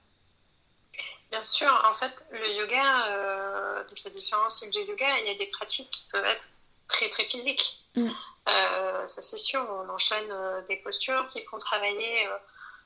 [1.29, 5.35] Bien sûr, en fait, le yoga, euh, la différence types de yoga, il y a
[5.35, 6.43] des pratiques qui peuvent être
[6.87, 7.79] très très physiques.
[7.95, 8.09] Mm.
[8.49, 12.37] Euh, ça c'est sûr, on enchaîne euh, des postures qui font travailler euh,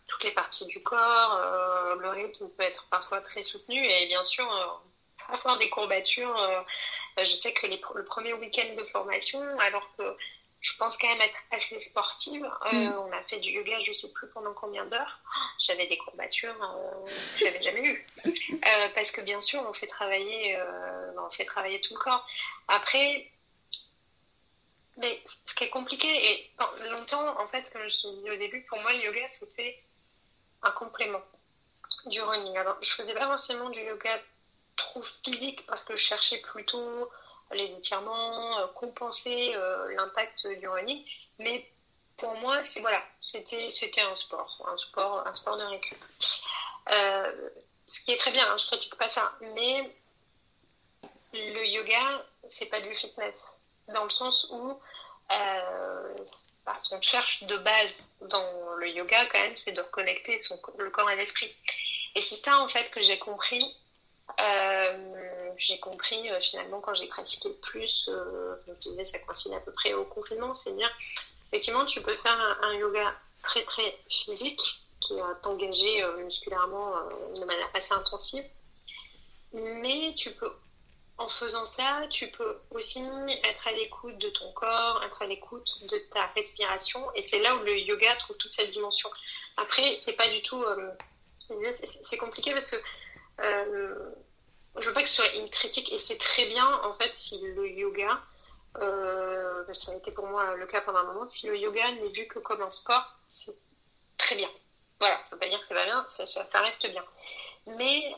[0.08, 1.40] toutes les parties du corps.
[2.00, 4.46] le rythme peut être parfois très soutenu et bien sûr,
[5.30, 6.66] avoir des courbatures.
[7.18, 10.04] je sais que les, le premier week-end de formation, alors que
[10.62, 12.44] je pense quand même être assez sportive.
[12.72, 12.94] Mm.
[13.00, 15.20] On a fait du yoga, je sais plus pendant combien d'heures.
[15.60, 16.56] J'avais des courbatures
[17.06, 18.08] que je n'avais jamais eues.
[18.96, 20.58] parce que bien sûr, on fait travailler,
[21.18, 22.26] on fait travailler tout le corps.
[22.68, 23.28] Après,
[24.98, 26.52] Mais ce qui est compliqué, et
[26.90, 29.82] longtemps, en fait, comme je te disais au début, pour moi, le yoga, c'était
[30.62, 31.22] un complément
[32.06, 32.58] du running.
[32.58, 34.20] Alors, je faisais pas forcément du yoga
[34.76, 37.10] trop physique parce que je cherchais plutôt
[37.54, 41.04] les étirements, euh, compenser euh, l'impact du running.
[41.40, 41.70] Mais
[42.18, 45.98] pour moi, c'est voilà, c'était c'était un sport, un sport, un sport de récup.
[46.92, 47.50] Euh,
[47.86, 49.92] ce qui est très bien, hein, je critique pas ça, mais
[51.34, 53.36] le yoga, c'est pas du fitness,
[53.88, 54.80] dans le sens où
[55.32, 56.16] euh,
[56.82, 60.90] ce qu'on cherche de base dans le yoga quand même, c'est de reconnecter son, le
[60.90, 61.54] corps et l'esprit.
[62.16, 63.64] Et c'est ça en fait que j'ai compris.
[65.62, 69.72] J'ai compris euh, finalement quand j'ai pratiqué plus, euh, je disais ça coïncide à peu
[69.72, 70.92] près au confinement, c'est dire
[71.48, 74.62] effectivement tu peux faire un, yoga très très physique
[75.00, 76.94] qui va t'engager musculairement
[77.36, 78.44] de manière assez intensive,
[79.54, 80.52] mais tu peux
[81.22, 83.02] en faisant ça, tu peux aussi
[83.44, 87.00] être à l'écoute de ton corps, être à l'écoute de ta respiration.
[87.14, 89.10] Et c'est là où le yoga trouve toute cette dimension.
[89.58, 90.62] Après, c'est pas du tout.
[90.64, 90.92] Euh,
[92.04, 92.78] c'est compliqué parce que
[93.44, 94.12] euh,
[94.78, 97.40] je veux pas que ce soit une critique et c'est très bien en fait si
[97.42, 98.22] le yoga,
[98.78, 102.10] euh, ça a été pour moi le cas pendant un moment, si le yoga n'est
[102.10, 103.56] vu que comme un sport, c'est
[104.18, 104.50] très bien.
[105.00, 107.04] Voilà, je veux pas dire que ça va bien, ça, reste bien.
[107.66, 108.16] Mais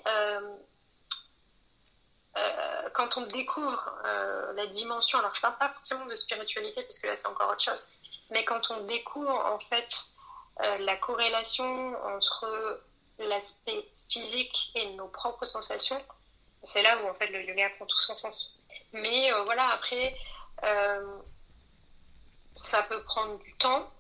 [2.36, 6.98] euh, quand on découvre euh, la dimension, alors je parle pas forcément de spiritualité parce
[7.00, 7.84] que là c'est encore autre chose,
[8.32, 9.94] mais quand on découvre en fait
[10.62, 12.82] euh, la corrélation entre
[13.20, 16.02] l'aspect physique et nos propres sensations,
[16.66, 18.60] c'est là où en fait le yoga prend tout son sens.
[18.94, 20.16] Mais voilà, après,
[22.56, 23.92] ça peut prendre du temps.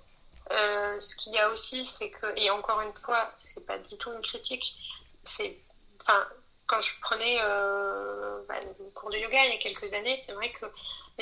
[0.49, 4.11] ce qu'il y a aussi, c'est que, et encore une fois, c'est pas du tout
[4.13, 4.75] une critique,
[5.23, 5.57] c'est,
[6.01, 6.27] enfin,
[6.67, 8.55] quand je prenais euh, bah,
[8.95, 10.65] cours de yoga il y a quelques années, c'est vrai que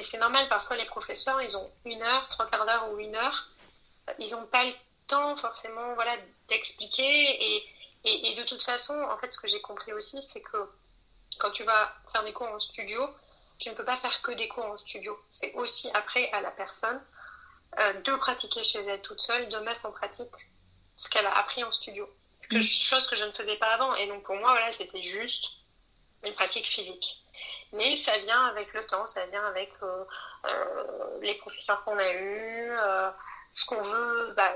[0.03, 3.49] c'est normal, parfois les professeurs, ils ont une heure, trois quarts d'heure ou une heure.
[4.19, 4.73] Ils n'ont pas le
[5.07, 6.15] temps forcément voilà,
[6.47, 7.55] d'expliquer.
[7.55, 10.57] Et, et, de toute façon, en fait, ce que j'ai compris aussi, c'est que
[11.39, 13.09] quand tu vas faire des cours en studio,
[13.57, 15.17] tu ne peux pas faire que des cours en studio.
[15.29, 17.01] C'est aussi après à la personne
[17.79, 20.31] euh, de pratiquer chez elle toute seule, de mettre en pratique
[20.95, 22.09] ce qu'elle a appris en studio.
[22.51, 22.59] Mm.
[22.59, 23.95] chose que je ne faisais pas avant.
[23.95, 25.45] Et donc pour moi, voilà, c'était juste
[26.23, 27.17] une pratique physique.
[27.71, 30.03] Mais ça vient avec le temps, ça vient avec euh,
[30.45, 32.77] euh, les professeurs qu'on a eus,
[33.53, 34.33] ce qu'on veut.
[34.35, 34.53] Bah,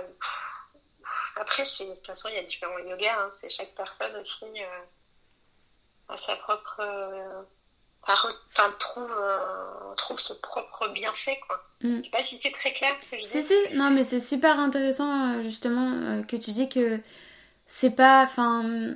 [1.38, 3.18] après, de toute façon, il y a différents yogas.
[3.18, 4.46] Hein, c'est chaque personne aussi
[6.10, 6.82] a sa propre.
[8.08, 9.12] Enfin, trouve,
[9.98, 11.64] trouve ses propres bienfaits, quoi.
[11.82, 11.98] Mm.
[11.98, 13.28] Je sais pas si c'est très clair ce que je dis.
[13.28, 17.00] Si, si, non, mais c'est super intéressant, justement, que tu dis que
[17.66, 18.24] c'est pas.
[18.24, 18.96] Enfin.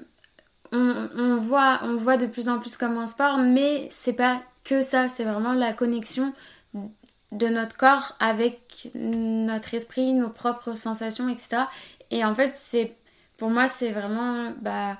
[0.71, 4.83] On, voit, on voit de plus en plus comme un sport, mais c'est pas que
[4.83, 6.31] ça, c'est vraiment la connexion
[7.31, 11.63] de notre corps avec notre esprit, nos propres sensations, etc.
[12.11, 12.95] Et en fait, c'est
[13.37, 14.97] pour moi, c'est vraiment bah,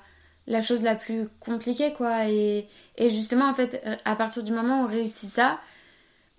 [0.49, 2.25] la chose la plus compliquée, quoi.
[2.27, 5.59] Et, et, justement, en fait, à partir du moment où on réussit ça,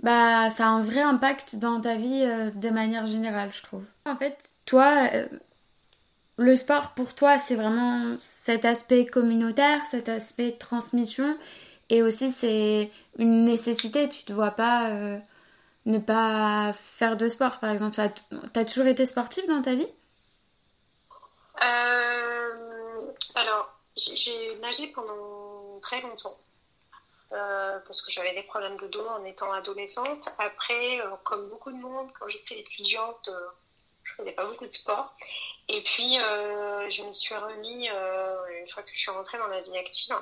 [0.03, 3.85] bah, ça a un vrai impact dans ta vie euh, de manière générale, je trouve.
[4.07, 5.27] En fait, toi, euh,
[6.39, 11.37] le sport pour toi, c'est vraiment cet aspect communautaire, cet aspect transmission,
[11.91, 14.09] et aussi c'est une nécessité.
[14.09, 15.19] Tu ne vois pas euh,
[15.87, 17.95] ne pas faire de sport, par exemple.
[17.95, 19.89] Tu as toujours été sportive dans ta vie?
[21.63, 23.80] Euh, Alors,
[24.15, 26.39] j'ai nagé pendant très longtemps.
[27.33, 30.29] Euh, parce que j'avais des problèmes de dos en étant adolescente.
[30.39, 33.31] Après, comme beaucoup de monde, quand j'étais étudiante,
[34.03, 35.15] je faisais pas beaucoup de sport.
[35.73, 39.47] Et puis, euh, je me suis remis euh, une fois que je suis rentrée dans
[39.47, 40.17] la vie active.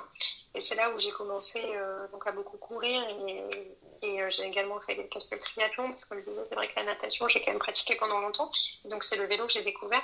[0.53, 3.01] Et c'est là où j'ai commencé euh, donc à beaucoup courir.
[4.01, 5.91] Et, j'ai également fait quelques triathlons.
[5.91, 8.51] Parce que je disais, c'est vrai que la natation, j'ai quand même pratiqué pendant longtemps.
[8.85, 10.03] Donc, c'est le vélo que j'ai découvert.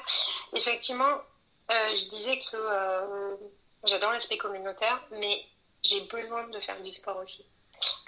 [0.53, 1.21] Effectivement,
[1.69, 3.37] je disais que
[3.85, 5.43] j'adore l'aspect communautaire, mais
[5.83, 7.45] j'ai besoin de faire du sport aussi.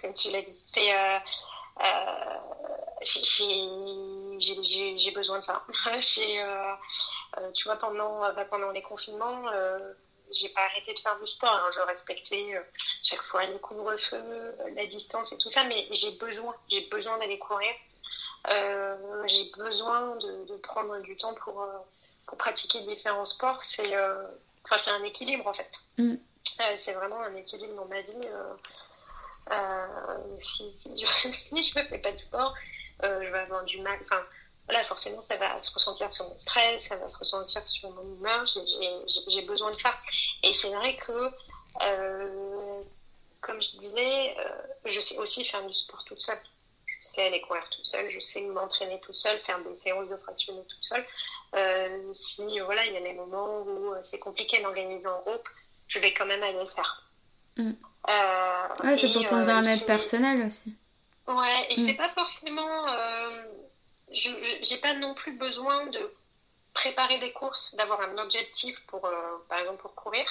[0.01, 0.63] Comme tu l'as dit.
[0.73, 0.91] C'est
[4.39, 5.63] j'ai besoin de ça.
[5.87, 6.73] Euh,
[7.37, 9.43] euh, tu vois, pendant, euh, bah, pendant les confinements,
[10.31, 11.51] j'ai pas arrêté de faire du sport.
[11.51, 11.69] Hein.
[11.73, 12.65] Je respectais
[13.03, 17.39] chaque fois les couvre-feu, la distance et tout ça, mais j'ai besoin, j'ai besoin d'aller
[17.39, 17.73] courir.
[18.47, 21.65] j'ai besoin de, prendre du temps pour,
[22.25, 23.63] pour pratiquer différents sports.
[23.63, 23.95] C'est
[24.69, 25.69] enfin, c'est un équilibre en fait.
[25.97, 26.15] Mm.
[26.77, 28.27] c'est vraiment un équilibre dans ma vie.
[30.37, 32.53] si, si, je, si je ne fais pas de sport,
[33.03, 33.99] euh, je vais avoir du mal.
[34.03, 34.21] Enfin,
[34.65, 38.15] voilà, forcément, ça va se ressentir sur mon stress, ça va se ressentir sur mon
[38.15, 38.45] humeur.
[39.27, 39.93] J'ai besoin de ça.
[40.43, 41.31] Et c'est vrai que,
[41.81, 42.81] euh,
[43.41, 46.39] comme je disais, euh, je sais aussi faire du sport toute seule.
[46.99, 50.65] sais aller courir tout seul, je sais m'entraîner tout seul, faire des séances de fractionnés
[50.67, 51.05] tout seul.
[51.55, 55.47] Euh, si voilà, il y a des moments où c'est compliqué d'organiser en groupe,
[55.87, 57.09] je vais quand même aller le faire.
[57.57, 57.71] Mm.
[58.83, 60.75] ouais, c'est pour ton bien-être personnel aussi.
[61.27, 61.85] Ouais, et mm.
[61.85, 62.85] c'est pas forcément.
[64.11, 66.13] j'ai pas non plus besoin de
[66.73, 69.09] préparer des courses, d'avoir un objectif pour,
[69.49, 70.25] par exemple, pour courir.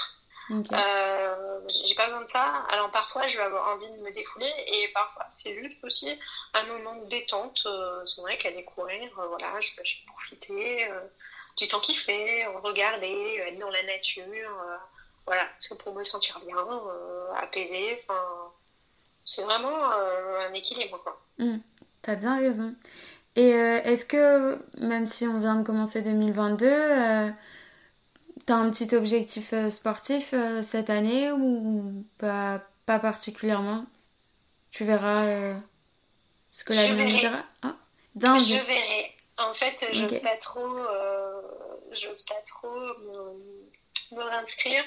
[0.51, 2.65] Euh, j'ai pas besoin de ça.
[2.71, 6.09] Alors parfois, je vais avoir envie de me défouler et parfois, c'est juste aussi
[6.55, 7.63] un moment de détente.
[7.67, 10.89] Euh, c'est vrai qu'aller courir, euh, voilà, je peux profiter
[11.57, 14.25] du temps qu'il fait, regarder, être dans la nature.
[15.27, 16.57] voilà, c'est pour me sentir bien,
[17.37, 18.05] apaisé.
[19.25, 21.03] C'est vraiment un équilibre.
[21.39, 21.57] Mmh,
[22.03, 22.75] T'as bien raison.
[23.35, 27.33] Et est-ce que, même si on vient de commencer 2022,
[28.47, 33.85] T'as un petit objectif euh, sportif euh, cette année ou pas, pas particulièrement?
[34.71, 35.55] Tu verras euh,
[36.53, 37.75] ce que l'avenir dira ah,
[38.15, 39.13] Je verrai.
[39.37, 40.79] En fait, j'ose pas trop,
[41.91, 42.71] j'ose pas trop
[44.13, 44.83] me, réinscrire.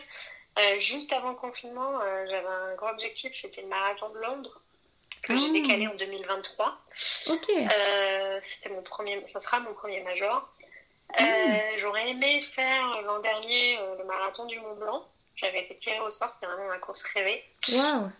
[0.79, 4.61] juste avant le confinement, j'avais un gros objectif, c'était le marathon de Londres
[5.21, 5.53] que j'ai ah.
[5.53, 6.81] décalé en 2023.
[7.29, 7.51] Ok.
[8.41, 10.49] c'était mon premier, ça sera mon premier major.
[11.19, 15.07] Euh, j'aurais aimé faire l'an dernier euh, le marathon du Mont Blanc.
[15.35, 17.43] J'avais été tirée au sort, c'était vraiment ma course rêvée.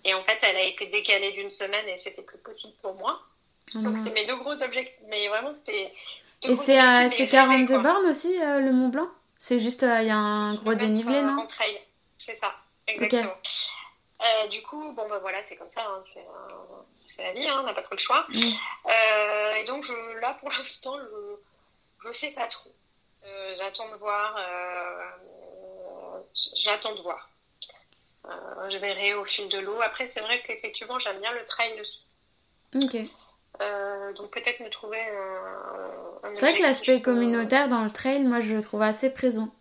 [0.06, 3.20] Et en fait, elle a été décalée d'une semaine et c'était plus possible pour moi.
[3.76, 4.96] Oh Donc, c'est mes deux gros objectifs.
[5.08, 5.94] Mais vraiment, c'était.
[6.44, 9.10] Et c'est 42 bornes aussi, euh, le Mont Blanc?
[9.38, 11.48] C'est juste, il y a un gros dénivelé, non?
[12.18, 12.54] c'est ça,
[12.88, 13.32] exactement.
[14.50, 17.74] du coup, bon, bah voilà, c'est comme ça, hein, c'est la vie, hein, on n'a
[17.74, 18.26] pas trop le choix.
[18.30, 18.40] Mm.
[19.62, 20.98] et donc, je, là, pour l'instant,
[22.06, 22.72] je sais pas trop.
[23.26, 24.38] Euh, j'attends de voir.
[24.38, 26.20] Euh,
[26.64, 27.30] j'attends de voir.
[28.26, 29.82] Euh, je verrai au fil de l'eau.
[29.82, 32.06] Après, c'est vrai qu'effectivement, j'aime bien le trail aussi.
[32.76, 32.96] Ok.
[34.16, 36.30] donc peut-être me trouver un.
[36.36, 39.54] c'est vrai que l'aspect communautaire dans le trail, moi, je le trouve assez présent.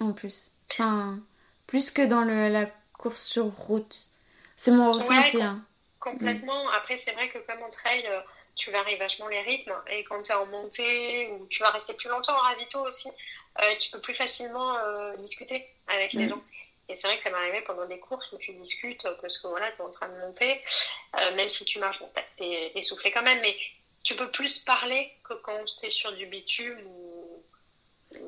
[0.00, 0.52] En plus.
[0.72, 1.18] Enfin,
[1.66, 3.96] plus que dans le, la course sur route.
[4.56, 5.42] C'est mon ressenti.
[5.42, 5.62] Hein.
[6.00, 6.68] Complètement.
[6.70, 8.08] Après, c'est vrai que comme en trail
[8.58, 9.74] tu varies vachement les rythmes.
[9.88, 13.08] Et quand tu es en montée ou tu vas rester plus longtemps en ravito aussi,
[13.60, 16.30] euh, tu peux plus facilement euh, discuter avec les mm.
[16.30, 16.42] gens.
[16.90, 19.70] Et c'est vrai que ça m'arrivait pendant des courses où tu discutes parce que voilà,
[19.72, 20.62] tu es en train de monter.
[21.18, 23.56] Euh, même si tu marches, bon, tu es essoufflé quand même, mais
[24.04, 27.44] tu peux plus parler que quand tu es sur du bitume où,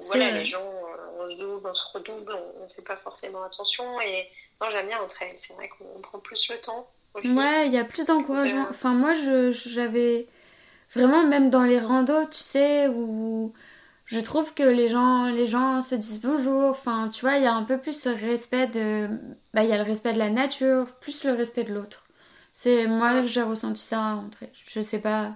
[0.02, 0.70] voilà, les gens,
[1.18, 3.98] on se double, on se redouble, on ne fait pas forcément attention.
[4.02, 4.28] Et
[4.60, 5.34] moi, j'aime bien entrer.
[5.38, 8.66] C'est vrai qu'on prend plus le temps Ouais, il y a plus d'encouragement.
[8.70, 10.28] Enfin, moi, j'avais
[10.94, 13.52] vraiment, même dans les randos, tu sais, où
[14.06, 16.70] je trouve que les gens, les gens se disent bonjour.
[16.70, 19.08] Enfin, tu vois, il y a un peu plus ce respect de.
[19.54, 22.04] Bah, il y a le respect de la nature, plus le respect de l'autre.
[22.52, 24.38] C'est moi, j'ai ressenti ça entre.
[24.66, 25.32] Je sais pas,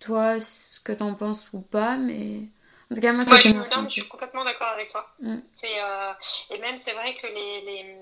[0.00, 2.42] toi, ce que t'en penses ou pas, mais.
[2.90, 5.06] En tout cas, moi, c'est je, je suis complètement d'accord avec toi.
[5.20, 5.36] Mm.
[5.64, 6.12] Euh...
[6.50, 7.96] Et même, c'est vrai que les, les...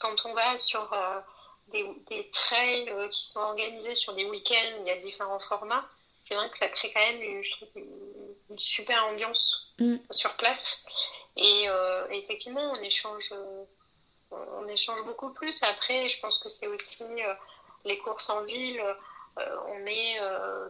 [0.00, 0.92] quand on va sur.
[0.92, 1.20] Euh,
[2.08, 5.86] des, trails euh, qui sont organisés sur des week-ends, il y a différents formats.
[6.24, 9.96] C'est vrai que ça crée quand même une, je trouve, une, super ambiance mm.
[10.10, 10.82] sur place.
[11.36, 13.64] Et, euh, effectivement, on échange, euh,
[14.30, 15.62] on échange beaucoup plus.
[15.62, 17.04] Après, je pense que c'est aussi
[17.84, 18.82] les courses en ville.
[19.68, 20.18] on est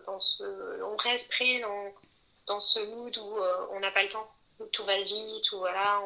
[0.06, 1.94] dans ce, on reste pris dans,
[2.46, 3.38] dans ce mood où
[3.70, 6.02] on n'a pas le temps, où tout va vite, où voilà.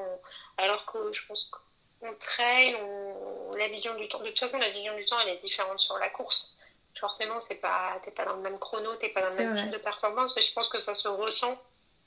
[0.59, 1.59] alors que je pense que
[2.03, 3.57] on on...
[3.57, 4.21] la vision du temps.
[4.21, 6.57] De toute façon, la vision du temps, elle est différente sur la course.
[6.99, 9.71] Forcément, c'est pas, t'es pas dans le même chrono, t'es pas dans le même type
[9.71, 10.37] de performance.
[10.37, 11.59] Et je pense que ça se ressent,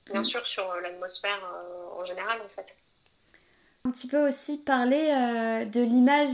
[0.05, 0.25] bien mm.
[0.25, 2.67] sûr, sur euh, l'atmosphère euh, en général, en fait.
[3.85, 6.29] Un petit peu aussi parler euh, de l'image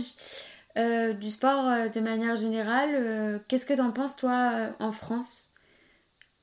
[0.75, 3.43] du sport de manière générale.
[3.49, 5.51] Qu'est-ce que tu en penses, toi, en France?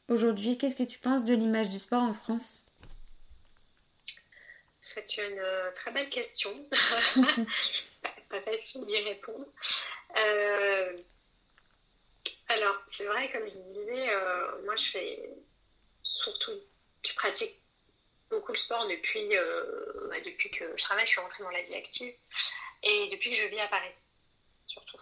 [0.09, 2.66] Aujourd'hui, qu'est-ce que tu penses de l'image du sport en France?
[4.87, 6.53] C'est une euh, très belle question.
[8.31, 9.47] pas facile d'y répondre.
[10.17, 10.97] Euh,
[12.49, 15.31] alors, c'est vrai, comme je disais, euh, moi je fais
[16.03, 16.53] surtout,
[17.05, 17.57] je pratique
[18.31, 19.29] beaucoup le sport depuis,
[20.09, 22.15] bah, depuis que je travaille, je suis rentrée dans la vie active
[22.83, 23.93] et depuis que je vis à Paris,
[24.67, 24.99] surtout.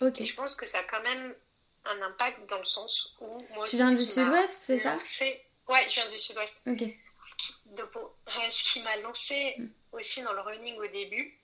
[0.00, 1.34] Et je pense que ça a quand même
[1.84, 3.66] un impact dans le sens où moi.
[3.68, 4.96] Tu viens du sud-ouest, c'est ça?
[5.68, 6.52] Ouais, je viens du sud-ouest.
[6.66, 6.82] Ok
[8.50, 9.66] ce qui m'a lancé mm.
[9.92, 11.38] aussi dans le running au début,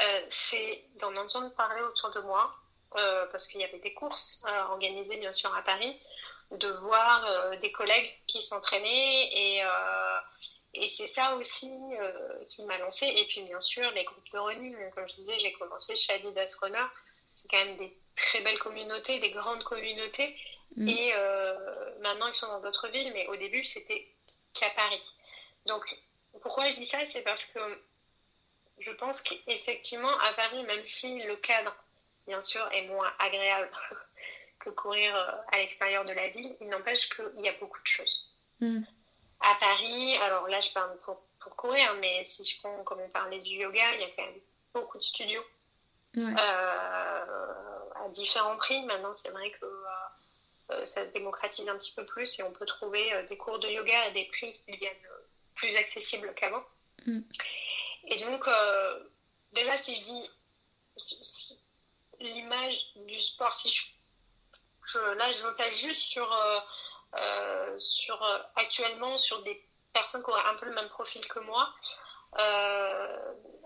[0.00, 2.54] euh, c'est d'en entendre parler autour de moi,
[2.96, 5.98] euh, parce qu'il y avait des courses euh, organisées bien sûr à Paris,
[6.52, 9.62] de voir des collègues qui s'entraînaient et,
[10.72, 11.70] et c'est ça aussi
[12.48, 13.06] qui m'a lancé.
[13.06, 16.56] Et puis bien sûr les groupes de running, comme je disais, j'ai commencé chez Adidas
[16.62, 16.86] Runner,
[17.34, 20.34] c'est quand même des très belles communautés, des grandes communautés.
[20.76, 20.88] Mm.
[20.88, 21.12] Et
[22.00, 24.08] maintenant, ils sont dans d'autres villes, mais au début, c'était
[24.54, 25.02] qu'à Paris.
[25.66, 25.98] Donc,
[26.42, 27.60] pourquoi je dis ça C'est parce que
[28.80, 31.74] je pense qu'effectivement, à Paris, même si le cadre,
[32.26, 33.70] bien sûr, est moins agréable
[34.60, 37.86] que courir euh, à l'extérieur de la ville, il n'empêche qu'il y a beaucoup de
[37.86, 38.34] choses.
[38.60, 38.82] Hmm.
[39.40, 43.08] À Paris, alors là, je parle pour, pour, courir, mais si je prends, comme on
[43.08, 44.40] parlait du yoga, il y a quand même
[44.74, 45.44] beaucoup de studios
[46.16, 48.82] euh, à différents prix.
[48.82, 49.64] Maintenant, c'est vrai que
[50.70, 53.68] euh, ça se démocratise un petit peu plus et on peut trouver des cours de
[53.68, 54.96] yoga à des prix qui deviennent
[55.58, 56.62] plus accessibles qu'avant.
[57.04, 57.20] Hmm.
[58.04, 59.08] Et donc, euh,
[59.52, 60.30] déjà, si je dis
[62.20, 66.60] l'image du sport, si je, là, je me place juste sur, euh,
[67.16, 68.22] euh, sur
[68.56, 71.74] actuellement sur des personnes qui auraient un peu le même profil que moi.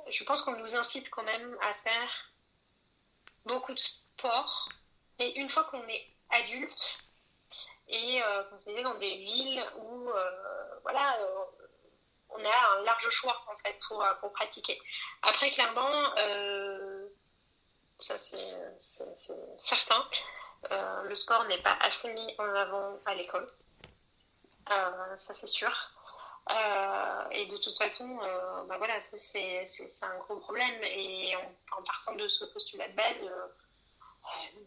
[0.08, 2.32] je pense qu'on nous incite quand même à faire
[3.44, 4.68] beaucoup de sport.
[5.18, 6.98] Et une fois qu'on est adulte
[7.88, 8.20] et
[8.64, 10.10] qu'on est dans des villes où,
[10.82, 11.18] voilà,
[12.34, 13.52] on a un large choix en
[14.00, 14.80] euh, pour pratiquer.
[15.22, 17.06] Après, clairement, euh,
[17.98, 18.38] ça c'est
[19.58, 20.04] certain,
[20.70, 23.48] euh, le sport n'est pas assez mis en avant à l'école.
[24.66, 25.72] ça c'est sûr.
[27.30, 28.08] et de toute façon,
[28.66, 29.70] bah voilà, c'est
[30.02, 30.82] un gros problème.
[30.84, 33.30] Et en, partant de ce postulat de base,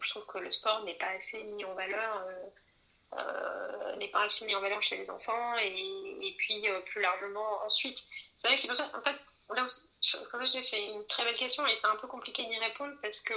[0.00, 2.24] je trouve que le sport n'est pas assez mis en valeur
[3.14, 7.62] euh, n'est pas assez mis en valeur chez les enfants et, puis euh, plus largement
[7.64, 7.98] ensuite.
[8.38, 9.16] C'est vrai que c'est pour ça, en fait,
[9.54, 9.66] là
[10.62, 13.34] c'est une très belle question et c'est un peu compliqué d'y répondre parce que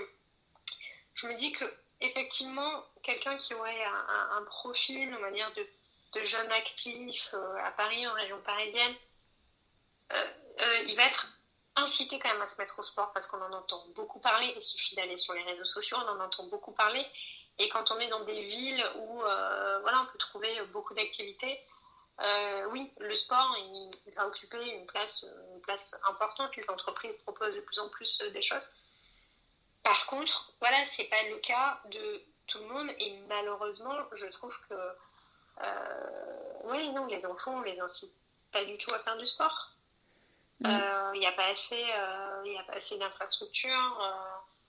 [1.13, 1.65] je me dis que
[2.01, 5.67] effectivement, quelqu'un qui aurait un, profil, on va dire, de,
[6.19, 8.95] de jeune actif euh, à Paris, en région parisienne,
[10.87, 11.27] il va être
[11.75, 14.51] incité quand même à se mettre au sport parce qu'on en entend beaucoup parler.
[14.55, 17.05] Il suffit d'aller sur les réseaux sociaux, on en entend beaucoup parler.
[17.59, 21.59] Et quand on est dans des villes où euh, voilà, on peut trouver beaucoup d'activités,
[22.21, 26.55] euh, oui, le sport il, va occuper une place, une place importante.
[26.55, 28.67] Les entreprises proposent de plus en plus des choses.
[29.83, 34.57] Par contre, voilà, c'est pas le cas de tout le monde et malheureusement, je trouve
[34.69, 34.75] que
[35.61, 38.13] euh, oui, non, les enfants, on les incite
[38.53, 39.71] pas du tout à faire du sport.
[40.61, 40.77] Mm.
[41.13, 41.85] Il n'y a pas assez,
[42.45, 43.99] il a pas assez d'infrastructures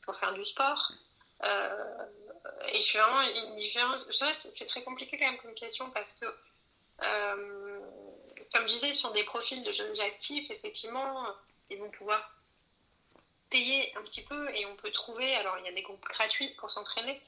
[0.03, 0.93] pour faire du sport.
[2.69, 4.09] Et je suis vraiment une différence.
[4.35, 6.27] C'est très compliqué quand même comme question parce que,
[7.03, 7.81] euh,
[8.53, 11.27] comme je disais, sur des profils de jeunes actifs, effectivement,
[11.71, 12.35] ils vont pouvoir
[13.51, 15.35] payer un petit peu et on peut trouver.
[15.37, 17.21] Alors, il y a des groupes gratuits pour s'entraîner,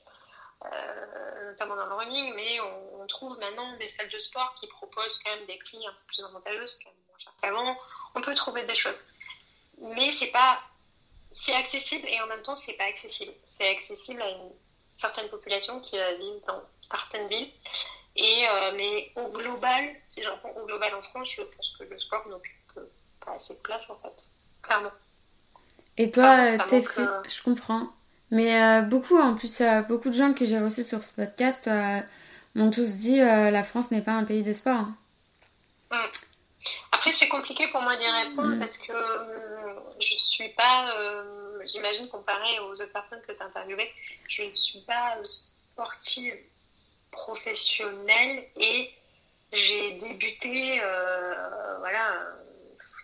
[0.65, 5.19] euh, notamment dans le running, mais on, trouve maintenant des salles de sport qui proposent
[5.25, 7.77] quand même des prix un peu plus avantageux, c'est quand même moins cher qu'avant.
[8.15, 8.99] On peut trouver des choses.
[9.79, 10.61] Mais c'est pas.
[11.33, 13.33] C'est accessible et en même temps, c'est pas accessible.
[13.57, 14.53] C'est accessible à une
[14.97, 17.51] certaines populations qui euh, vivent dans certaines villes.
[18.17, 21.85] Et, euh, mais au global, si j'en prends au global en France, je pense que
[21.85, 22.53] le sport n'occupe
[23.25, 24.27] pas assez de place en fait,
[24.63, 24.93] clairement.
[25.97, 27.01] Et toi, t'es fait...
[27.01, 27.89] Euh, je comprends.
[28.31, 31.69] Mais beaucoup, en plus, beaucoup de gens que j'ai reçus sur ce podcast
[32.55, 34.87] m'ont tous dit la France n'est pas un pays de sport.
[35.91, 36.09] Hein.
[36.93, 38.93] Après, c'est compliqué pour moi d'y répondre parce que
[40.01, 40.95] je suis pas
[41.67, 43.91] j'imagine, comparé aux autres personnes que tu as interviewées,
[44.29, 46.37] je ne suis pas sportive
[47.11, 48.91] professionnelle et
[49.53, 52.27] j'ai débuté euh, voilà,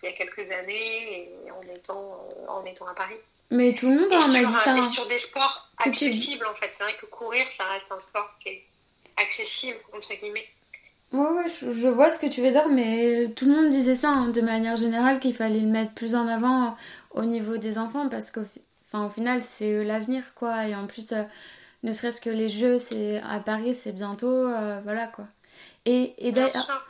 [0.01, 3.17] il y a quelques années en étant, en étant à Paris.
[3.51, 4.77] Mais tout le monde en a dit ça.
[4.77, 6.71] Et sur des sports accessibles en fait.
[6.77, 8.65] C'est vrai que courir, ça reste un sport qui est
[9.17, 10.47] accessible, entre guillemets.
[11.11, 14.09] Ouais, ouais, je, vois ce que tu veux dire, mais tout le monde disait ça
[14.09, 16.77] hein, de manière générale qu'il fallait le mettre plus en avant
[17.11, 18.43] au niveau des enfants parce qu'au
[18.87, 20.67] enfin, au final, c'est l'avenir, quoi.
[20.67, 21.23] Et en plus, euh,
[21.83, 25.25] ne serait-ce que les jeux, c'est à Paris, c'est bientôt, euh, voilà, quoi.
[25.85, 26.85] Et, et d'ailleurs.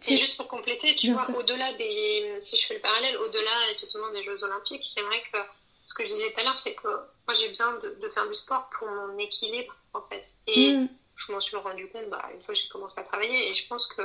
[0.00, 0.16] Tu...
[0.16, 2.38] juste pour compléter, tu vois, au-delà des.
[2.42, 5.38] Si je fais le parallèle, au-delà effectivement des Jeux Olympiques, c'est vrai que
[5.86, 8.34] ce que je disais tout à l'heure, c'est que moi j'ai besoin de, faire du
[8.34, 10.24] sport pour mon équilibre, en fait.
[10.46, 10.88] Et mm.
[11.18, 13.66] Je m'en suis rendu compte bah, une fois que j'ai commencé à travailler, et je
[13.66, 14.02] pense que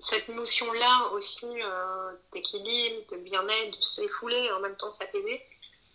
[0.00, 5.42] cette notion-là aussi euh, d'équilibre, de bien-être, de s'effouler en même temps s'apaiser,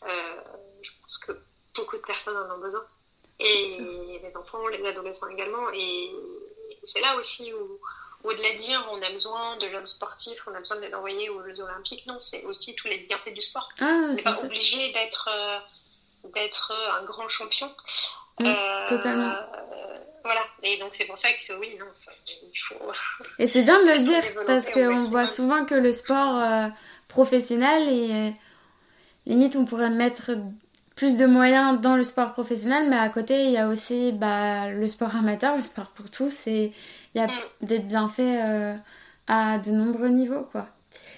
[0.03, 0.41] euh,
[0.81, 1.31] je pense que
[1.75, 2.85] beaucoup de personnes en ont besoin.
[3.39, 5.69] Et les enfants, les adolescents également.
[5.73, 6.09] Et
[6.85, 7.79] c'est là aussi où,
[8.23, 11.29] au-delà de dire on a besoin de jeunes sportifs, on a besoin de les envoyer
[11.29, 13.67] aux Jeux Olympiques, non, c'est aussi tous les bienfaits du sport.
[13.81, 15.59] Ah, on n'est pas obligé d'être euh,
[16.29, 17.75] d'être un grand champion.
[18.39, 18.53] Mmh,
[18.87, 19.33] totalement.
[20.23, 21.85] Voilà, et donc c'est pour ça que oui, non,
[22.27, 22.75] il faut.
[23.37, 26.67] Et c'est bien de le dire parce qu'on voit souvent que le sport euh,
[27.07, 28.31] professionnel et euh,
[29.27, 30.31] limite on pourrait mettre
[30.95, 34.69] plus de moyens dans le sport professionnel, mais à côté, il y a aussi bah,
[34.69, 36.71] le sport amateur, le sport pour tous, et
[37.13, 37.31] il y a mm.
[37.61, 38.77] des bienfaits
[39.27, 40.67] à de nombreux niveaux, quoi.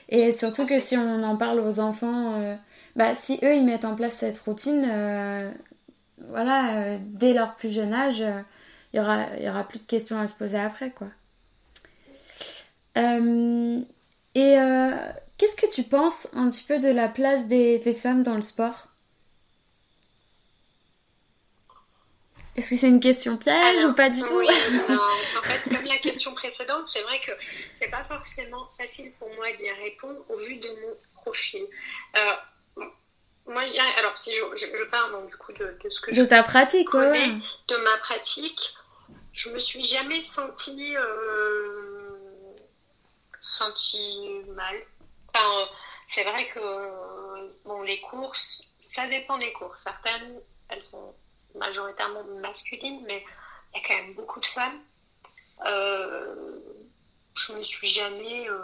[0.10, 2.58] Et surtout que si on en parle aux enfants,
[2.96, 5.54] bah, si eux, ils mettent en place cette routine,
[6.20, 8.24] euh, voilà, dès leur plus jeune âge,
[8.94, 11.08] il y aura, y aura plus de questions à se poser après, quoi.
[12.96, 14.56] et
[15.38, 18.42] qu'est-ce que tu penses un petit peu de la place des, des femmes dans le
[18.42, 18.88] sport?
[22.58, 24.34] Est-ce que c'est une question piège ou pas du tout?
[24.36, 24.48] oui,
[24.90, 27.32] En fait, comme la question précédente, c'est vrai que
[27.80, 31.64] c'est pas forcément facile pour moi d'y répondre au vu de mon profil.
[32.16, 32.84] Euh,
[33.48, 36.14] moi, je dirais, alors si je, je, parle donc, du coup de, de ce que
[36.14, 37.28] de ta pratique, connais,
[37.68, 38.60] de ma pratique,
[39.34, 42.18] je me suis jamais sentie euh,
[43.40, 44.76] sentie mal.
[45.34, 45.70] Enfin,
[46.08, 46.60] c'est vrai que
[47.66, 49.84] bon, les courses, ça dépend des courses.
[49.84, 50.40] Certaines,
[50.70, 51.16] elles sont
[51.56, 53.24] majoritairement masculine, mais
[53.74, 54.82] il y a quand même beaucoup de femmes.
[55.66, 56.60] Euh,
[57.36, 58.58] je me suis jamais euh,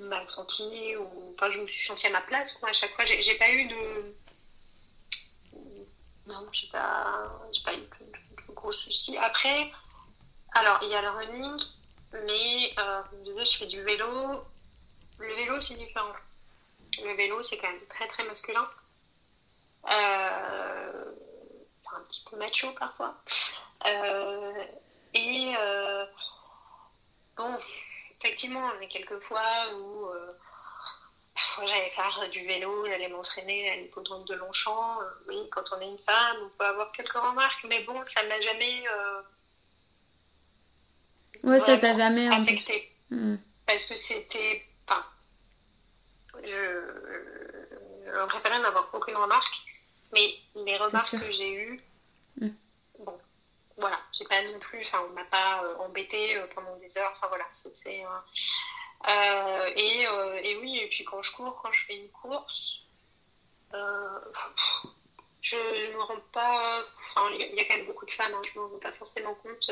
[0.00, 3.04] mal sentie ou enfin je me suis sentie à ma place quoi à chaque fois.
[3.04, 4.14] J'ai pas eu de
[6.26, 9.16] non j'ai pas j'ai pas eu de, gros soucis.
[9.18, 9.70] Après
[10.54, 11.62] alors il y a le running
[12.12, 14.44] mais euh, je fais du vélo.
[15.18, 16.12] Le vélo c'est différent.
[17.02, 18.68] Le vélo c'est quand même très très masculin.
[19.86, 21.04] Euh,
[21.80, 23.14] c'est un petit peu macho parfois.
[23.86, 24.64] Euh,
[25.14, 26.06] et euh,
[27.36, 27.56] bon,
[28.20, 29.42] effectivement, il y a quelques fois
[29.74, 30.08] où
[31.66, 34.98] j'allais faire du vélo, j'allais m'entraîner à l'hippodrome de Longchamp.
[35.28, 38.40] oui, quand on est une femme, on peut avoir quelques remarques, mais bon, ça m'a
[38.40, 38.84] jamais.
[41.44, 42.92] ouais, ça t'a jamais affecté.
[43.10, 43.36] Hmm.
[43.66, 44.64] Parce que c'était.
[44.86, 45.04] Enfin,
[46.42, 46.82] je,
[48.06, 49.54] je préférais n'avoir aucune remarque
[50.12, 51.80] mais les remarques que j'ai eues,
[52.40, 52.48] mm.
[53.78, 57.12] Voilà, j'ai pas non plus, enfin, on m'a pas euh, embêté euh, pendant des heures,
[57.16, 58.04] enfin voilà, c'était.
[59.08, 60.02] Euh, et,
[60.42, 62.82] et, oui, et puis quand je cours, quand je fais une course,
[63.72, 66.82] je ne me rends pas.
[66.98, 68.92] Enfin, il y a quand même beaucoup de femmes, hein, je ne me rends pas
[68.92, 69.70] forcément compte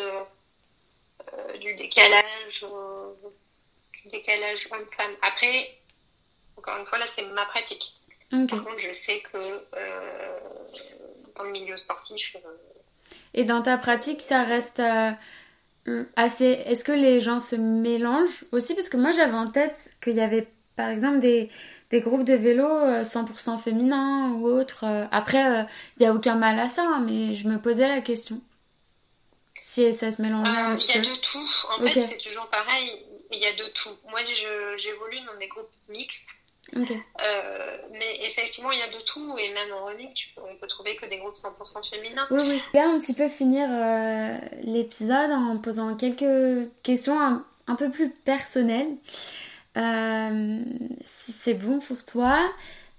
[1.60, 2.64] du décalage,
[3.92, 5.16] du décalage homme-femme.
[5.22, 5.80] Après,
[6.56, 7.96] encore une fois, là, c'est ma pratique.
[8.30, 10.38] Par contre, je sais que euh,
[11.36, 12.36] dans le milieu sportif.
[12.36, 12.56] Euh,
[13.36, 16.46] Et dans ta pratique, ça reste euh, assez.
[16.66, 18.74] Est-ce que les gens se mélangent aussi?
[18.74, 21.50] Parce que moi, j'avais en tête qu'il y avait, par exemple, des,
[21.90, 24.84] des groupes de vélo 100% féminins ou autres.
[25.12, 25.66] Après,
[25.96, 28.40] il n'y a aucun mal à ça, hein, mais je me posais la question.
[29.60, 30.80] Si ça se un peu.
[30.80, 31.50] Il y a de tout.
[31.70, 33.04] En fait, c'est toujours pareil.
[33.32, 33.90] Il y a de tout.
[34.08, 36.28] Moi, j'évolue dans des groupes mixtes.
[36.74, 40.56] Euh, mais effectivement, il y a de tout, et même en running, tu peux, on
[40.56, 42.26] peut trouver que des groupes 100% féminins.
[42.30, 42.62] Oui, oui.
[42.74, 47.18] Là, un petit peu finir euh, l'épisode en posant quelques questions
[47.66, 48.96] un, peu plus personnelles.
[49.76, 50.60] Euh,
[51.04, 52.38] si c'est bon pour toi.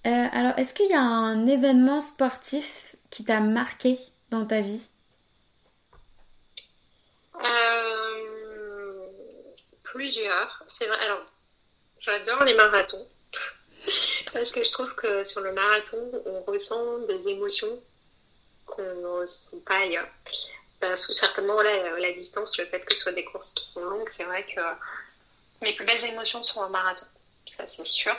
[0.04, 3.98] alors, est-ce qu'il y a un événement sportif qui t'a marqué
[4.30, 4.88] dans ta vie?
[9.84, 10.64] Plusieurs.
[10.68, 10.98] C'est vrai.
[11.00, 11.26] Alors,
[12.00, 13.08] j'adore les marathons.
[14.34, 17.82] Parce que je trouve que sur le marathon, on ressent des émotions
[18.66, 20.08] qu'on ne ressent pas ailleurs.
[20.80, 23.84] Parce que certainement, la, la distance, le fait que ce soit des courses qui sont
[23.84, 24.62] longues, c'est vrai que
[25.62, 27.06] mes plus belles émotions sont au marathon.
[27.56, 28.16] Ça, c'est sûr.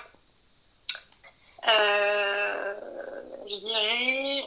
[1.69, 2.75] Euh,
[3.49, 4.45] je dirais,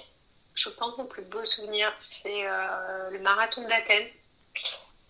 [0.56, 4.10] je pense que mon plus beau souvenir, c'est euh, le marathon d'Athènes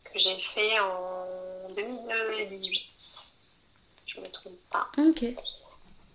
[0.06, 2.84] que j'ai fait en 2018.
[4.08, 4.88] Je ne me trompe pas.
[4.98, 5.24] Ok.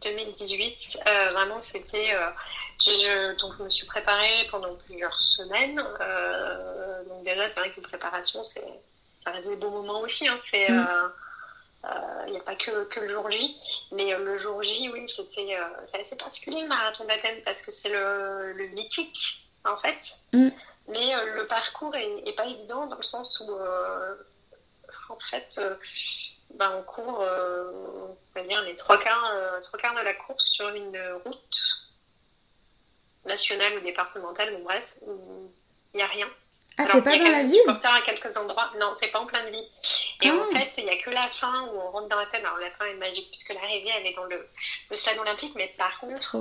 [0.02, 2.14] 2018, euh, vraiment, c'était.
[2.14, 2.30] Euh,
[2.78, 5.82] je, donc, je me suis préparée pendant plusieurs semaines.
[6.00, 8.64] Euh, donc, déjà, c'est vrai que la préparation, c'est,
[9.24, 10.28] ça reste des bons moments aussi.
[10.28, 10.68] Hein, c'est.
[10.70, 11.12] Mm.
[12.26, 13.56] Il n'y a pas que, que, le jour J,
[13.92, 17.90] mais le jour J, oui, c'était c'est assez particulier le marathon d'Athènes parce que c'est
[17.90, 19.96] le, le mythique en fait,
[20.32, 20.48] mm.
[20.88, 23.52] mais le parcours est, est, pas évident dans le sens où
[25.12, 25.60] en fait
[26.54, 27.70] bah, on court, euh,
[28.34, 31.58] on va dire, les trois quarts, euh, trois quarts de la course sur une route
[33.24, 36.28] nationale ou départementale, ou bref, il n'y a rien.
[36.78, 38.70] Ah, t'es pas dans la ville à quelques endroits.
[38.78, 39.64] Non, c'est pas en pleine ville.
[40.22, 40.58] Et en ah.
[40.58, 42.44] fait, il n'y a que la fin où on rentre dans la tête.
[42.44, 44.46] Alors, la fin est magique puisque l'arrivée, elle est dans le,
[44.90, 45.54] le stade olympique.
[45.56, 46.36] Mais par contre,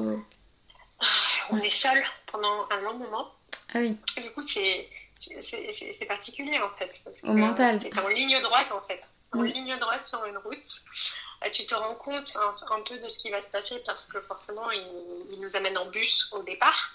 [0.99, 1.05] ah,
[1.51, 3.33] on est seul pendant un long moment.
[3.73, 3.97] Ah oui.
[4.17, 4.89] Et du coup, c'est,
[5.21, 6.91] c'est, particulier en fait.
[7.23, 7.79] Au mental.
[7.81, 9.01] C'est en ligne droite en fait.
[9.35, 10.81] En ligne droite sur une route,
[11.51, 12.37] tu te rends compte
[12.71, 15.85] un, peu de ce qui va se passer parce que forcément, il, nous amène en
[15.85, 16.91] bus au départ.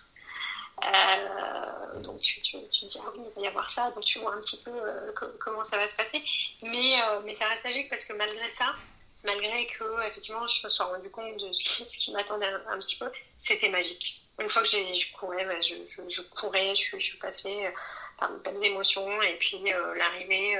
[0.82, 4.18] Euh, donc tu, tu, tu, dis, ah oui, il va y avoir ça, donc tu
[4.18, 6.22] vois un petit peu euh, comment ça va se passer.
[6.62, 8.74] Mais, euh, mais ça reste magique parce que malgré ça,
[9.22, 13.10] malgré que effectivement je me sois rendu compte de ce qui, m'attendait un, petit peu,
[13.38, 14.22] c'était magique.
[14.38, 15.74] Une fois que j'ai, je courais, bah, je,
[16.08, 17.70] je, courais, je, suis passée
[18.18, 19.62] par une belles émotions et puis
[19.96, 20.58] l'arrivée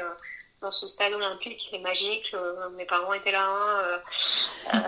[0.60, 2.34] dans ce stade olympique c'est magique.
[2.76, 3.44] mes parents étaient là.
[3.44, 4.78] Hein, euh,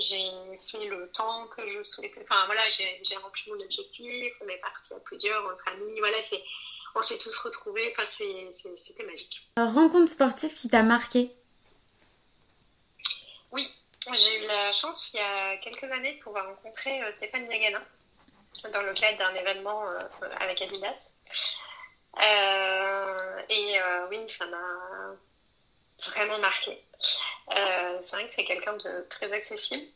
[0.00, 0.30] j'ai
[0.70, 2.24] fait le temps que je souhaitais.
[2.28, 4.32] Enfin voilà, j'ai rempli mon objectif.
[4.44, 5.98] On est parti à plusieurs entre amis.
[5.98, 6.42] Voilà, c'est
[6.94, 7.92] on s'est tous retrouvés.
[7.96, 8.08] Enfin,
[8.76, 9.48] c'était magique.
[9.56, 11.30] rencontre sportive qui t'a marqué?
[13.50, 13.68] Oui,
[14.12, 17.80] j'ai eu la chance il y a quelques années de pouvoir rencontrer euh, Stéphane Diagana
[18.72, 19.98] dans le cadre d'un événement euh,
[20.40, 20.94] avec Adidas.
[22.22, 26.82] Euh, et euh, oui, ça m'a vraiment marqué.
[27.56, 29.86] Euh, c'est vrai que c'est quelqu'un de très accessible,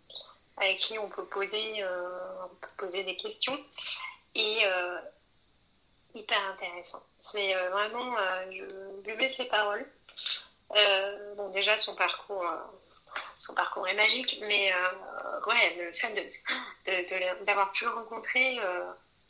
[0.56, 3.58] avec qui on peut poser, on peut poser des questions
[4.34, 4.62] et
[6.14, 7.02] hyper intéressant.
[7.18, 8.16] C'est vraiment,
[8.50, 9.86] je buvais ses paroles.
[11.36, 12.44] bon, déjà son parcours,
[13.38, 14.72] son parcours est magique, mais
[15.46, 16.12] ouais, le fait
[16.86, 18.58] de, d'avoir pu le rencontrer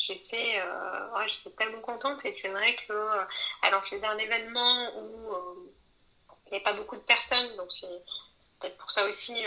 [0.09, 2.25] j'étais euh, j'étais tellement contente.
[2.25, 3.23] Et c'est vrai que euh,
[3.63, 5.73] alors c'est un événement où euh,
[6.47, 7.87] il n'y a pas beaucoup de personnes donc c'est
[8.59, 9.45] peut-être pour ça aussi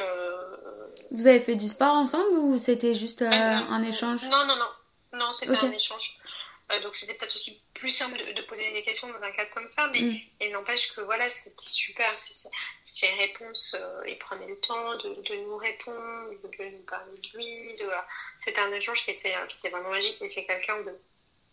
[1.10, 4.24] vous avez fait du sport ensemble ou c'était juste un échange?
[4.26, 4.70] non non non.
[5.14, 6.21] Non c'était un échange
[6.80, 9.90] donc c'était peut-être aussi plus simple de, poser des questions dans un cadre comme ça
[9.94, 10.20] mais mm.
[10.42, 12.18] il n'empêche que voilà c'était super
[12.94, 17.78] ses réponses, euh, il prenait le temps de, nous répondre, de, nous parler de lui.
[17.78, 17.90] De,
[18.44, 20.22] c'était un échange qui était, qui était vraiment magique.
[20.22, 20.94] Et c'est quelqu'un de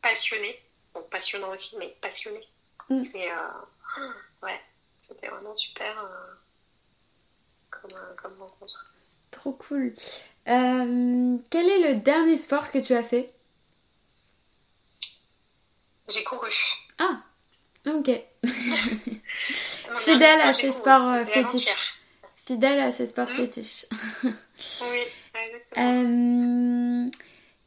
[0.02, 0.60] passionné,
[0.94, 2.40] bon, passionnant aussi, mais passionné.
[2.88, 3.04] Mm.
[3.14, 4.08] Et, euh,
[4.42, 4.60] ouais,
[5.06, 6.34] c'était vraiment super euh,
[7.70, 8.92] comme, comme rencontre.
[9.30, 9.92] Trop cool.
[10.44, 13.32] quel est le dernier sport que tu as fait?
[16.08, 16.52] J'ai couru.
[16.98, 17.22] Ah,
[17.86, 18.10] Ok.
[19.96, 21.94] Fidèle à ses sports fétiches.
[22.46, 23.86] Fidèle à ses sports fétiches.
[24.24, 25.02] oui,
[25.34, 27.06] exactement.
[27.06, 27.10] Euh,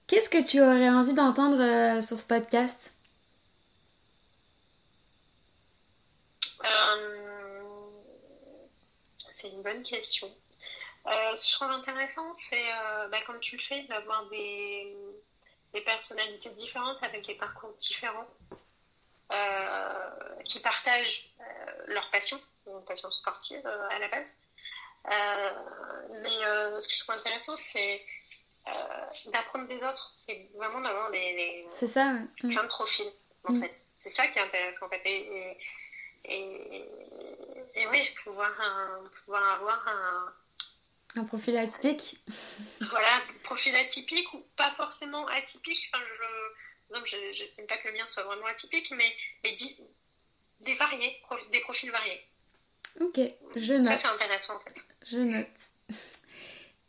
[0.08, 2.94] qu'est-ce que tu aurais envie d'entendre euh, sur ce podcast?
[6.64, 7.72] Euh,
[9.20, 10.30] C'est une bonne question.
[11.06, 12.64] ce que je trouve intéressant, c'est,
[13.10, 14.96] bah, comme tu le fais, d'avoir des,
[15.74, 18.28] des personnalités différentes avec des parcours différents.
[19.32, 21.43] Euh, qui partagent euh,
[21.88, 24.28] leur passion, une passion sportive euh, à la base.
[26.22, 28.05] mais ce que je trouve intéressant, c'est
[29.28, 33.11] d'apprendre des autres et vraiment d'avoir des, c'est ça plein de profils
[33.45, 33.61] en mm.
[33.61, 35.57] fait c'est ça qui est intéressant en fait et,
[36.26, 36.86] et,
[37.74, 38.51] et, oui pouvoir,
[39.24, 40.34] pouvoir avoir un
[41.16, 42.20] un profil atypique
[42.80, 46.24] voilà profil atypique ou pas forcément atypique enfin, je
[47.05, 49.55] je n'estime pas que le mien soit vraiment atypique, mais, mais
[50.62, 51.18] des variés,
[51.51, 52.22] des profils variés.
[52.99, 53.20] Ok,
[53.55, 53.86] je note.
[53.86, 54.76] Ça, c'est intéressant en fait.
[55.05, 55.47] Je note.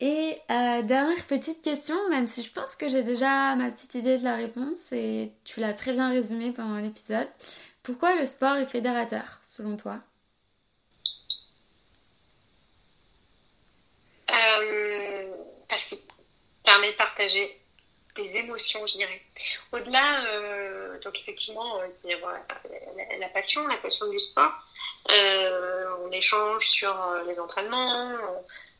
[0.00, 4.18] Et euh, dernière petite question, même si je pense que j'ai déjà ma petite idée
[4.18, 7.28] de la réponse et tu l'as très bien résumé pendant l'épisode.
[7.84, 10.00] Pourquoi le sport est fédérateur, selon toi?
[15.68, 15.98] Parce qu'il
[16.64, 17.62] permet de partager
[18.16, 19.22] des émotions, je dirais.
[19.72, 22.14] Au-delà, euh, donc effectivement, euh,
[23.18, 24.52] la, passion, la passion du sport.
[25.10, 26.94] Euh, on échange sur
[27.26, 28.16] les entraînements,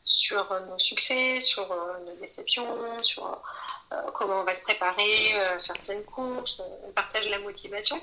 [0.05, 1.67] sur nos succès, sur
[2.05, 3.41] nos déceptions, sur
[4.13, 6.61] comment on va se préparer certaines courses.
[6.87, 7.99] On partage la motivation.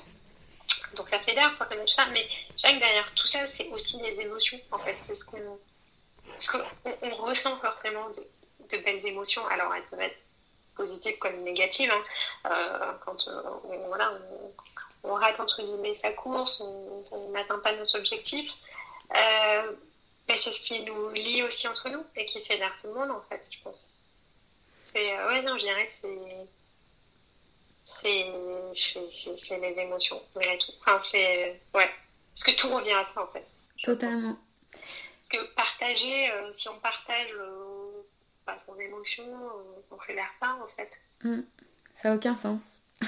[0.95, 2.27] Donc ça fédère forcément tout ça, mais
[2.57, 4.59] chaque derrière tout ça, c'est aussi les émotions.
[4.71, 5.59] En fait, c'est ce qu'on,
[7.03, 9.45] on, ressent forcément de, belles émotions.
[9.47, 10.17] Alors elles peuvent être
[10.75, 11.91] positive comme négative.
[11.91, 12.03] Hein.
[12.51, 14.13] Euh, quand euh, on, voilà,
[15.03, 16.61] on, rate entre guillemets sa course,
[17.11, 18.51] on n'atteint pas notre objectif.
[19.15, 19.71] Euh,
[20.27, 23.21] c'est ce qui nous lie aussi entre nous et qui fait tout le monde en
[23.29, 23.97] fait, je pense.
[24.95, 26.47] Et ouais, non, je dirais c'est
[28.01, 30.71] c'est les émotions, tout.
[30.79, 31.61] Enfin, c'est.
[31.73, 31.89] Ouais.
[32.33, 33.45] Parce que tout revient à ça, en fait.
[33.83, 34.37] Totalement.
[35.31, 37.33] Que partager, si on partage
[38.45, 39.23] pas son émotion,
[39.89, 40.91] on fait l'air pas en fait.
[41.23, 41.41] Mm.
[41.93, 42.81] Ça n'a aucun sens.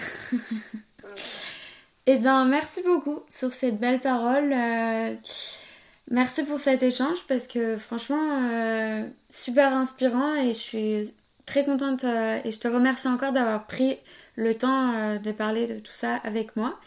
[2.05, 4.51] Eh bien, merci beaucoup sur cette belle parole.
[4.51, 5.15] Euh,
[6.11, 11.15] merci pour cet échange parce que franchement, euh, super inspirant et je suis
[11.45, 13.97] très contente euh, et je te remercie encore d'avoir pris
[14.35, 16.77] le temps de parler de tout ça avec moi.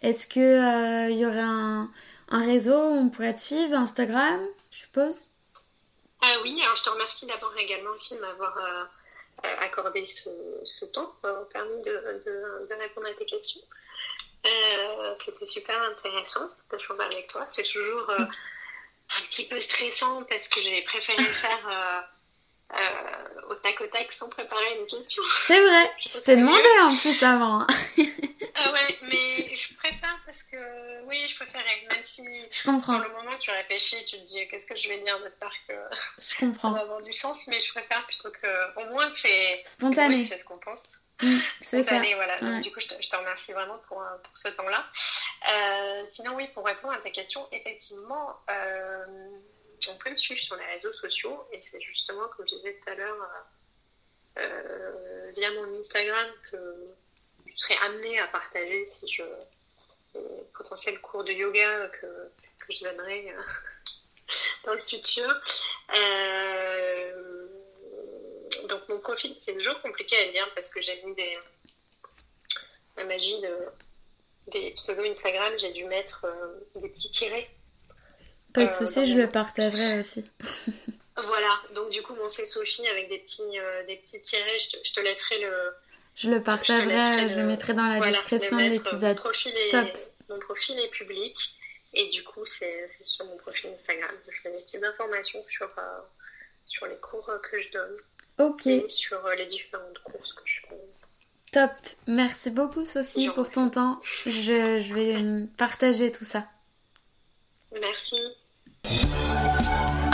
[0.00, 1.90] Est-ce qu'il il y aurait un,
[2.32, 5.30] un réseau où on pourrait te suivre, Instagram, je suppose
[6.22, 8.58] ah Oui, alors je te remercie d'abord également aussi de m'avoir
[9.60, 10.30] accordé ce,
[10.64, 11.14] ce temps,
[11.52, 13.60] permis de, de, de, répondre à tes questions.
[15.24, 17.46] C'était super intéressant d'échanger avec toi.
[17.50, 22.02] C'est toujours un petit peu stressant parce que j'ai préféré faire
[22.74, 25.22] euh, au tac au tac sans préparer une question.
[25.40, 27.66] C'est vrai, je, t'ai demandé en plus avant.
[27.66, 29.31] ah ouais, mais
[30.62, 31.86] que oui, je préférais.
[31.90, 33.00] Même si je comprends.
[33.00, 35.74] sur le moment tu réfléchis, tu te dis qu'est-ce que je vais dire, j'espère que
[36.18, 36.70] je comprends.
[36.70, 38.80] ça va avoir du sens, mais je préfère plutôt que.
[38.80, 40.22] Au moins, c'est spontané.
[40.22, 40.82] c'est ce qu'on pense.
[41.20, 42.00] Mm, c'est ça.
[42.00, 42.40] Voilà.
[42.40, 44.86] Donc, du coup, je te, je te, remercie vraiment pour, pour ce temps-là.
[45.50, 49.04] Euh, sinon, oui, pour répondre à ta question, effectivement, euh,
[49.90, 52.90] on peut me suivre sur les réseaux sociaux et c'est justement, comme je disais tout
[52.90, 53.16] à l'heure,
[54.38, 56.86] euh, euh, via mon Instagram que
[57.46, 59.22] je serai amenée à partager si je
[60.14, 62.06] les potentiels cours de yoga que,
[62.60, 63.42] que je donnerai euh,
[64.64, 65.28] dans le futur.
[68.68, 71.32] donc mon profil, c'est toujours compliqué à dire parce que j'ai mis des
[72.96, 73.56] la magie de,
[74.48, 76.26] des pseudo Instagram, j'ai dû mettre
[76.74, 77.48] des petits tirets
[78.52, 80.24] pas de euh, soucis, je le partagerai aussi.
[81.16, 84.58] voilà, donc du coup, bon, c'est Sophie avec des petits, euh, des petits tirets.
[84.58, 85.74] Je te, laisserai le.
[86.14, 87.46] Je le partagerai, je, le...
[87.46, 89.16] mettrai dans la description de l'épisode.
[89.70, 89.88] Top.
[90.28, 91.36] mon profil est public
[91.94, 94.10] et du coup, c'est sur mon profil Instagram.
[94.26, 96.00] Je mets des petites informations sur, euh,
[96.66, 97.96] sur les cours que je donne.
[98.38, 98.66] Ok.
[98.66, 100.80] Et sur les différentes courses que je fais.
[101.52, 101.70] Top.
[102.06, 104.00] Merci beaucoup, Sophie, pour ton temps.
[104.24, 106.46] Je, je vais partager tout ça.
[107.78, 108.18] Merci.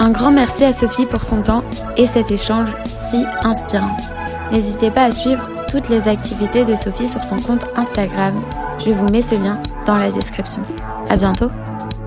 [0.01, 1.65] Un grand merci à Sophie pour son temps
[1.97, 3.97] et cet échange si inspirant.
[4.53, 8.43] N'hésitez pas à suivre toutes les activités de Sophie sur son compte Instagram.
[8.85, 10.63] Je vous mets ce lien dans la description.
[11.09, 11.51] À bientôt!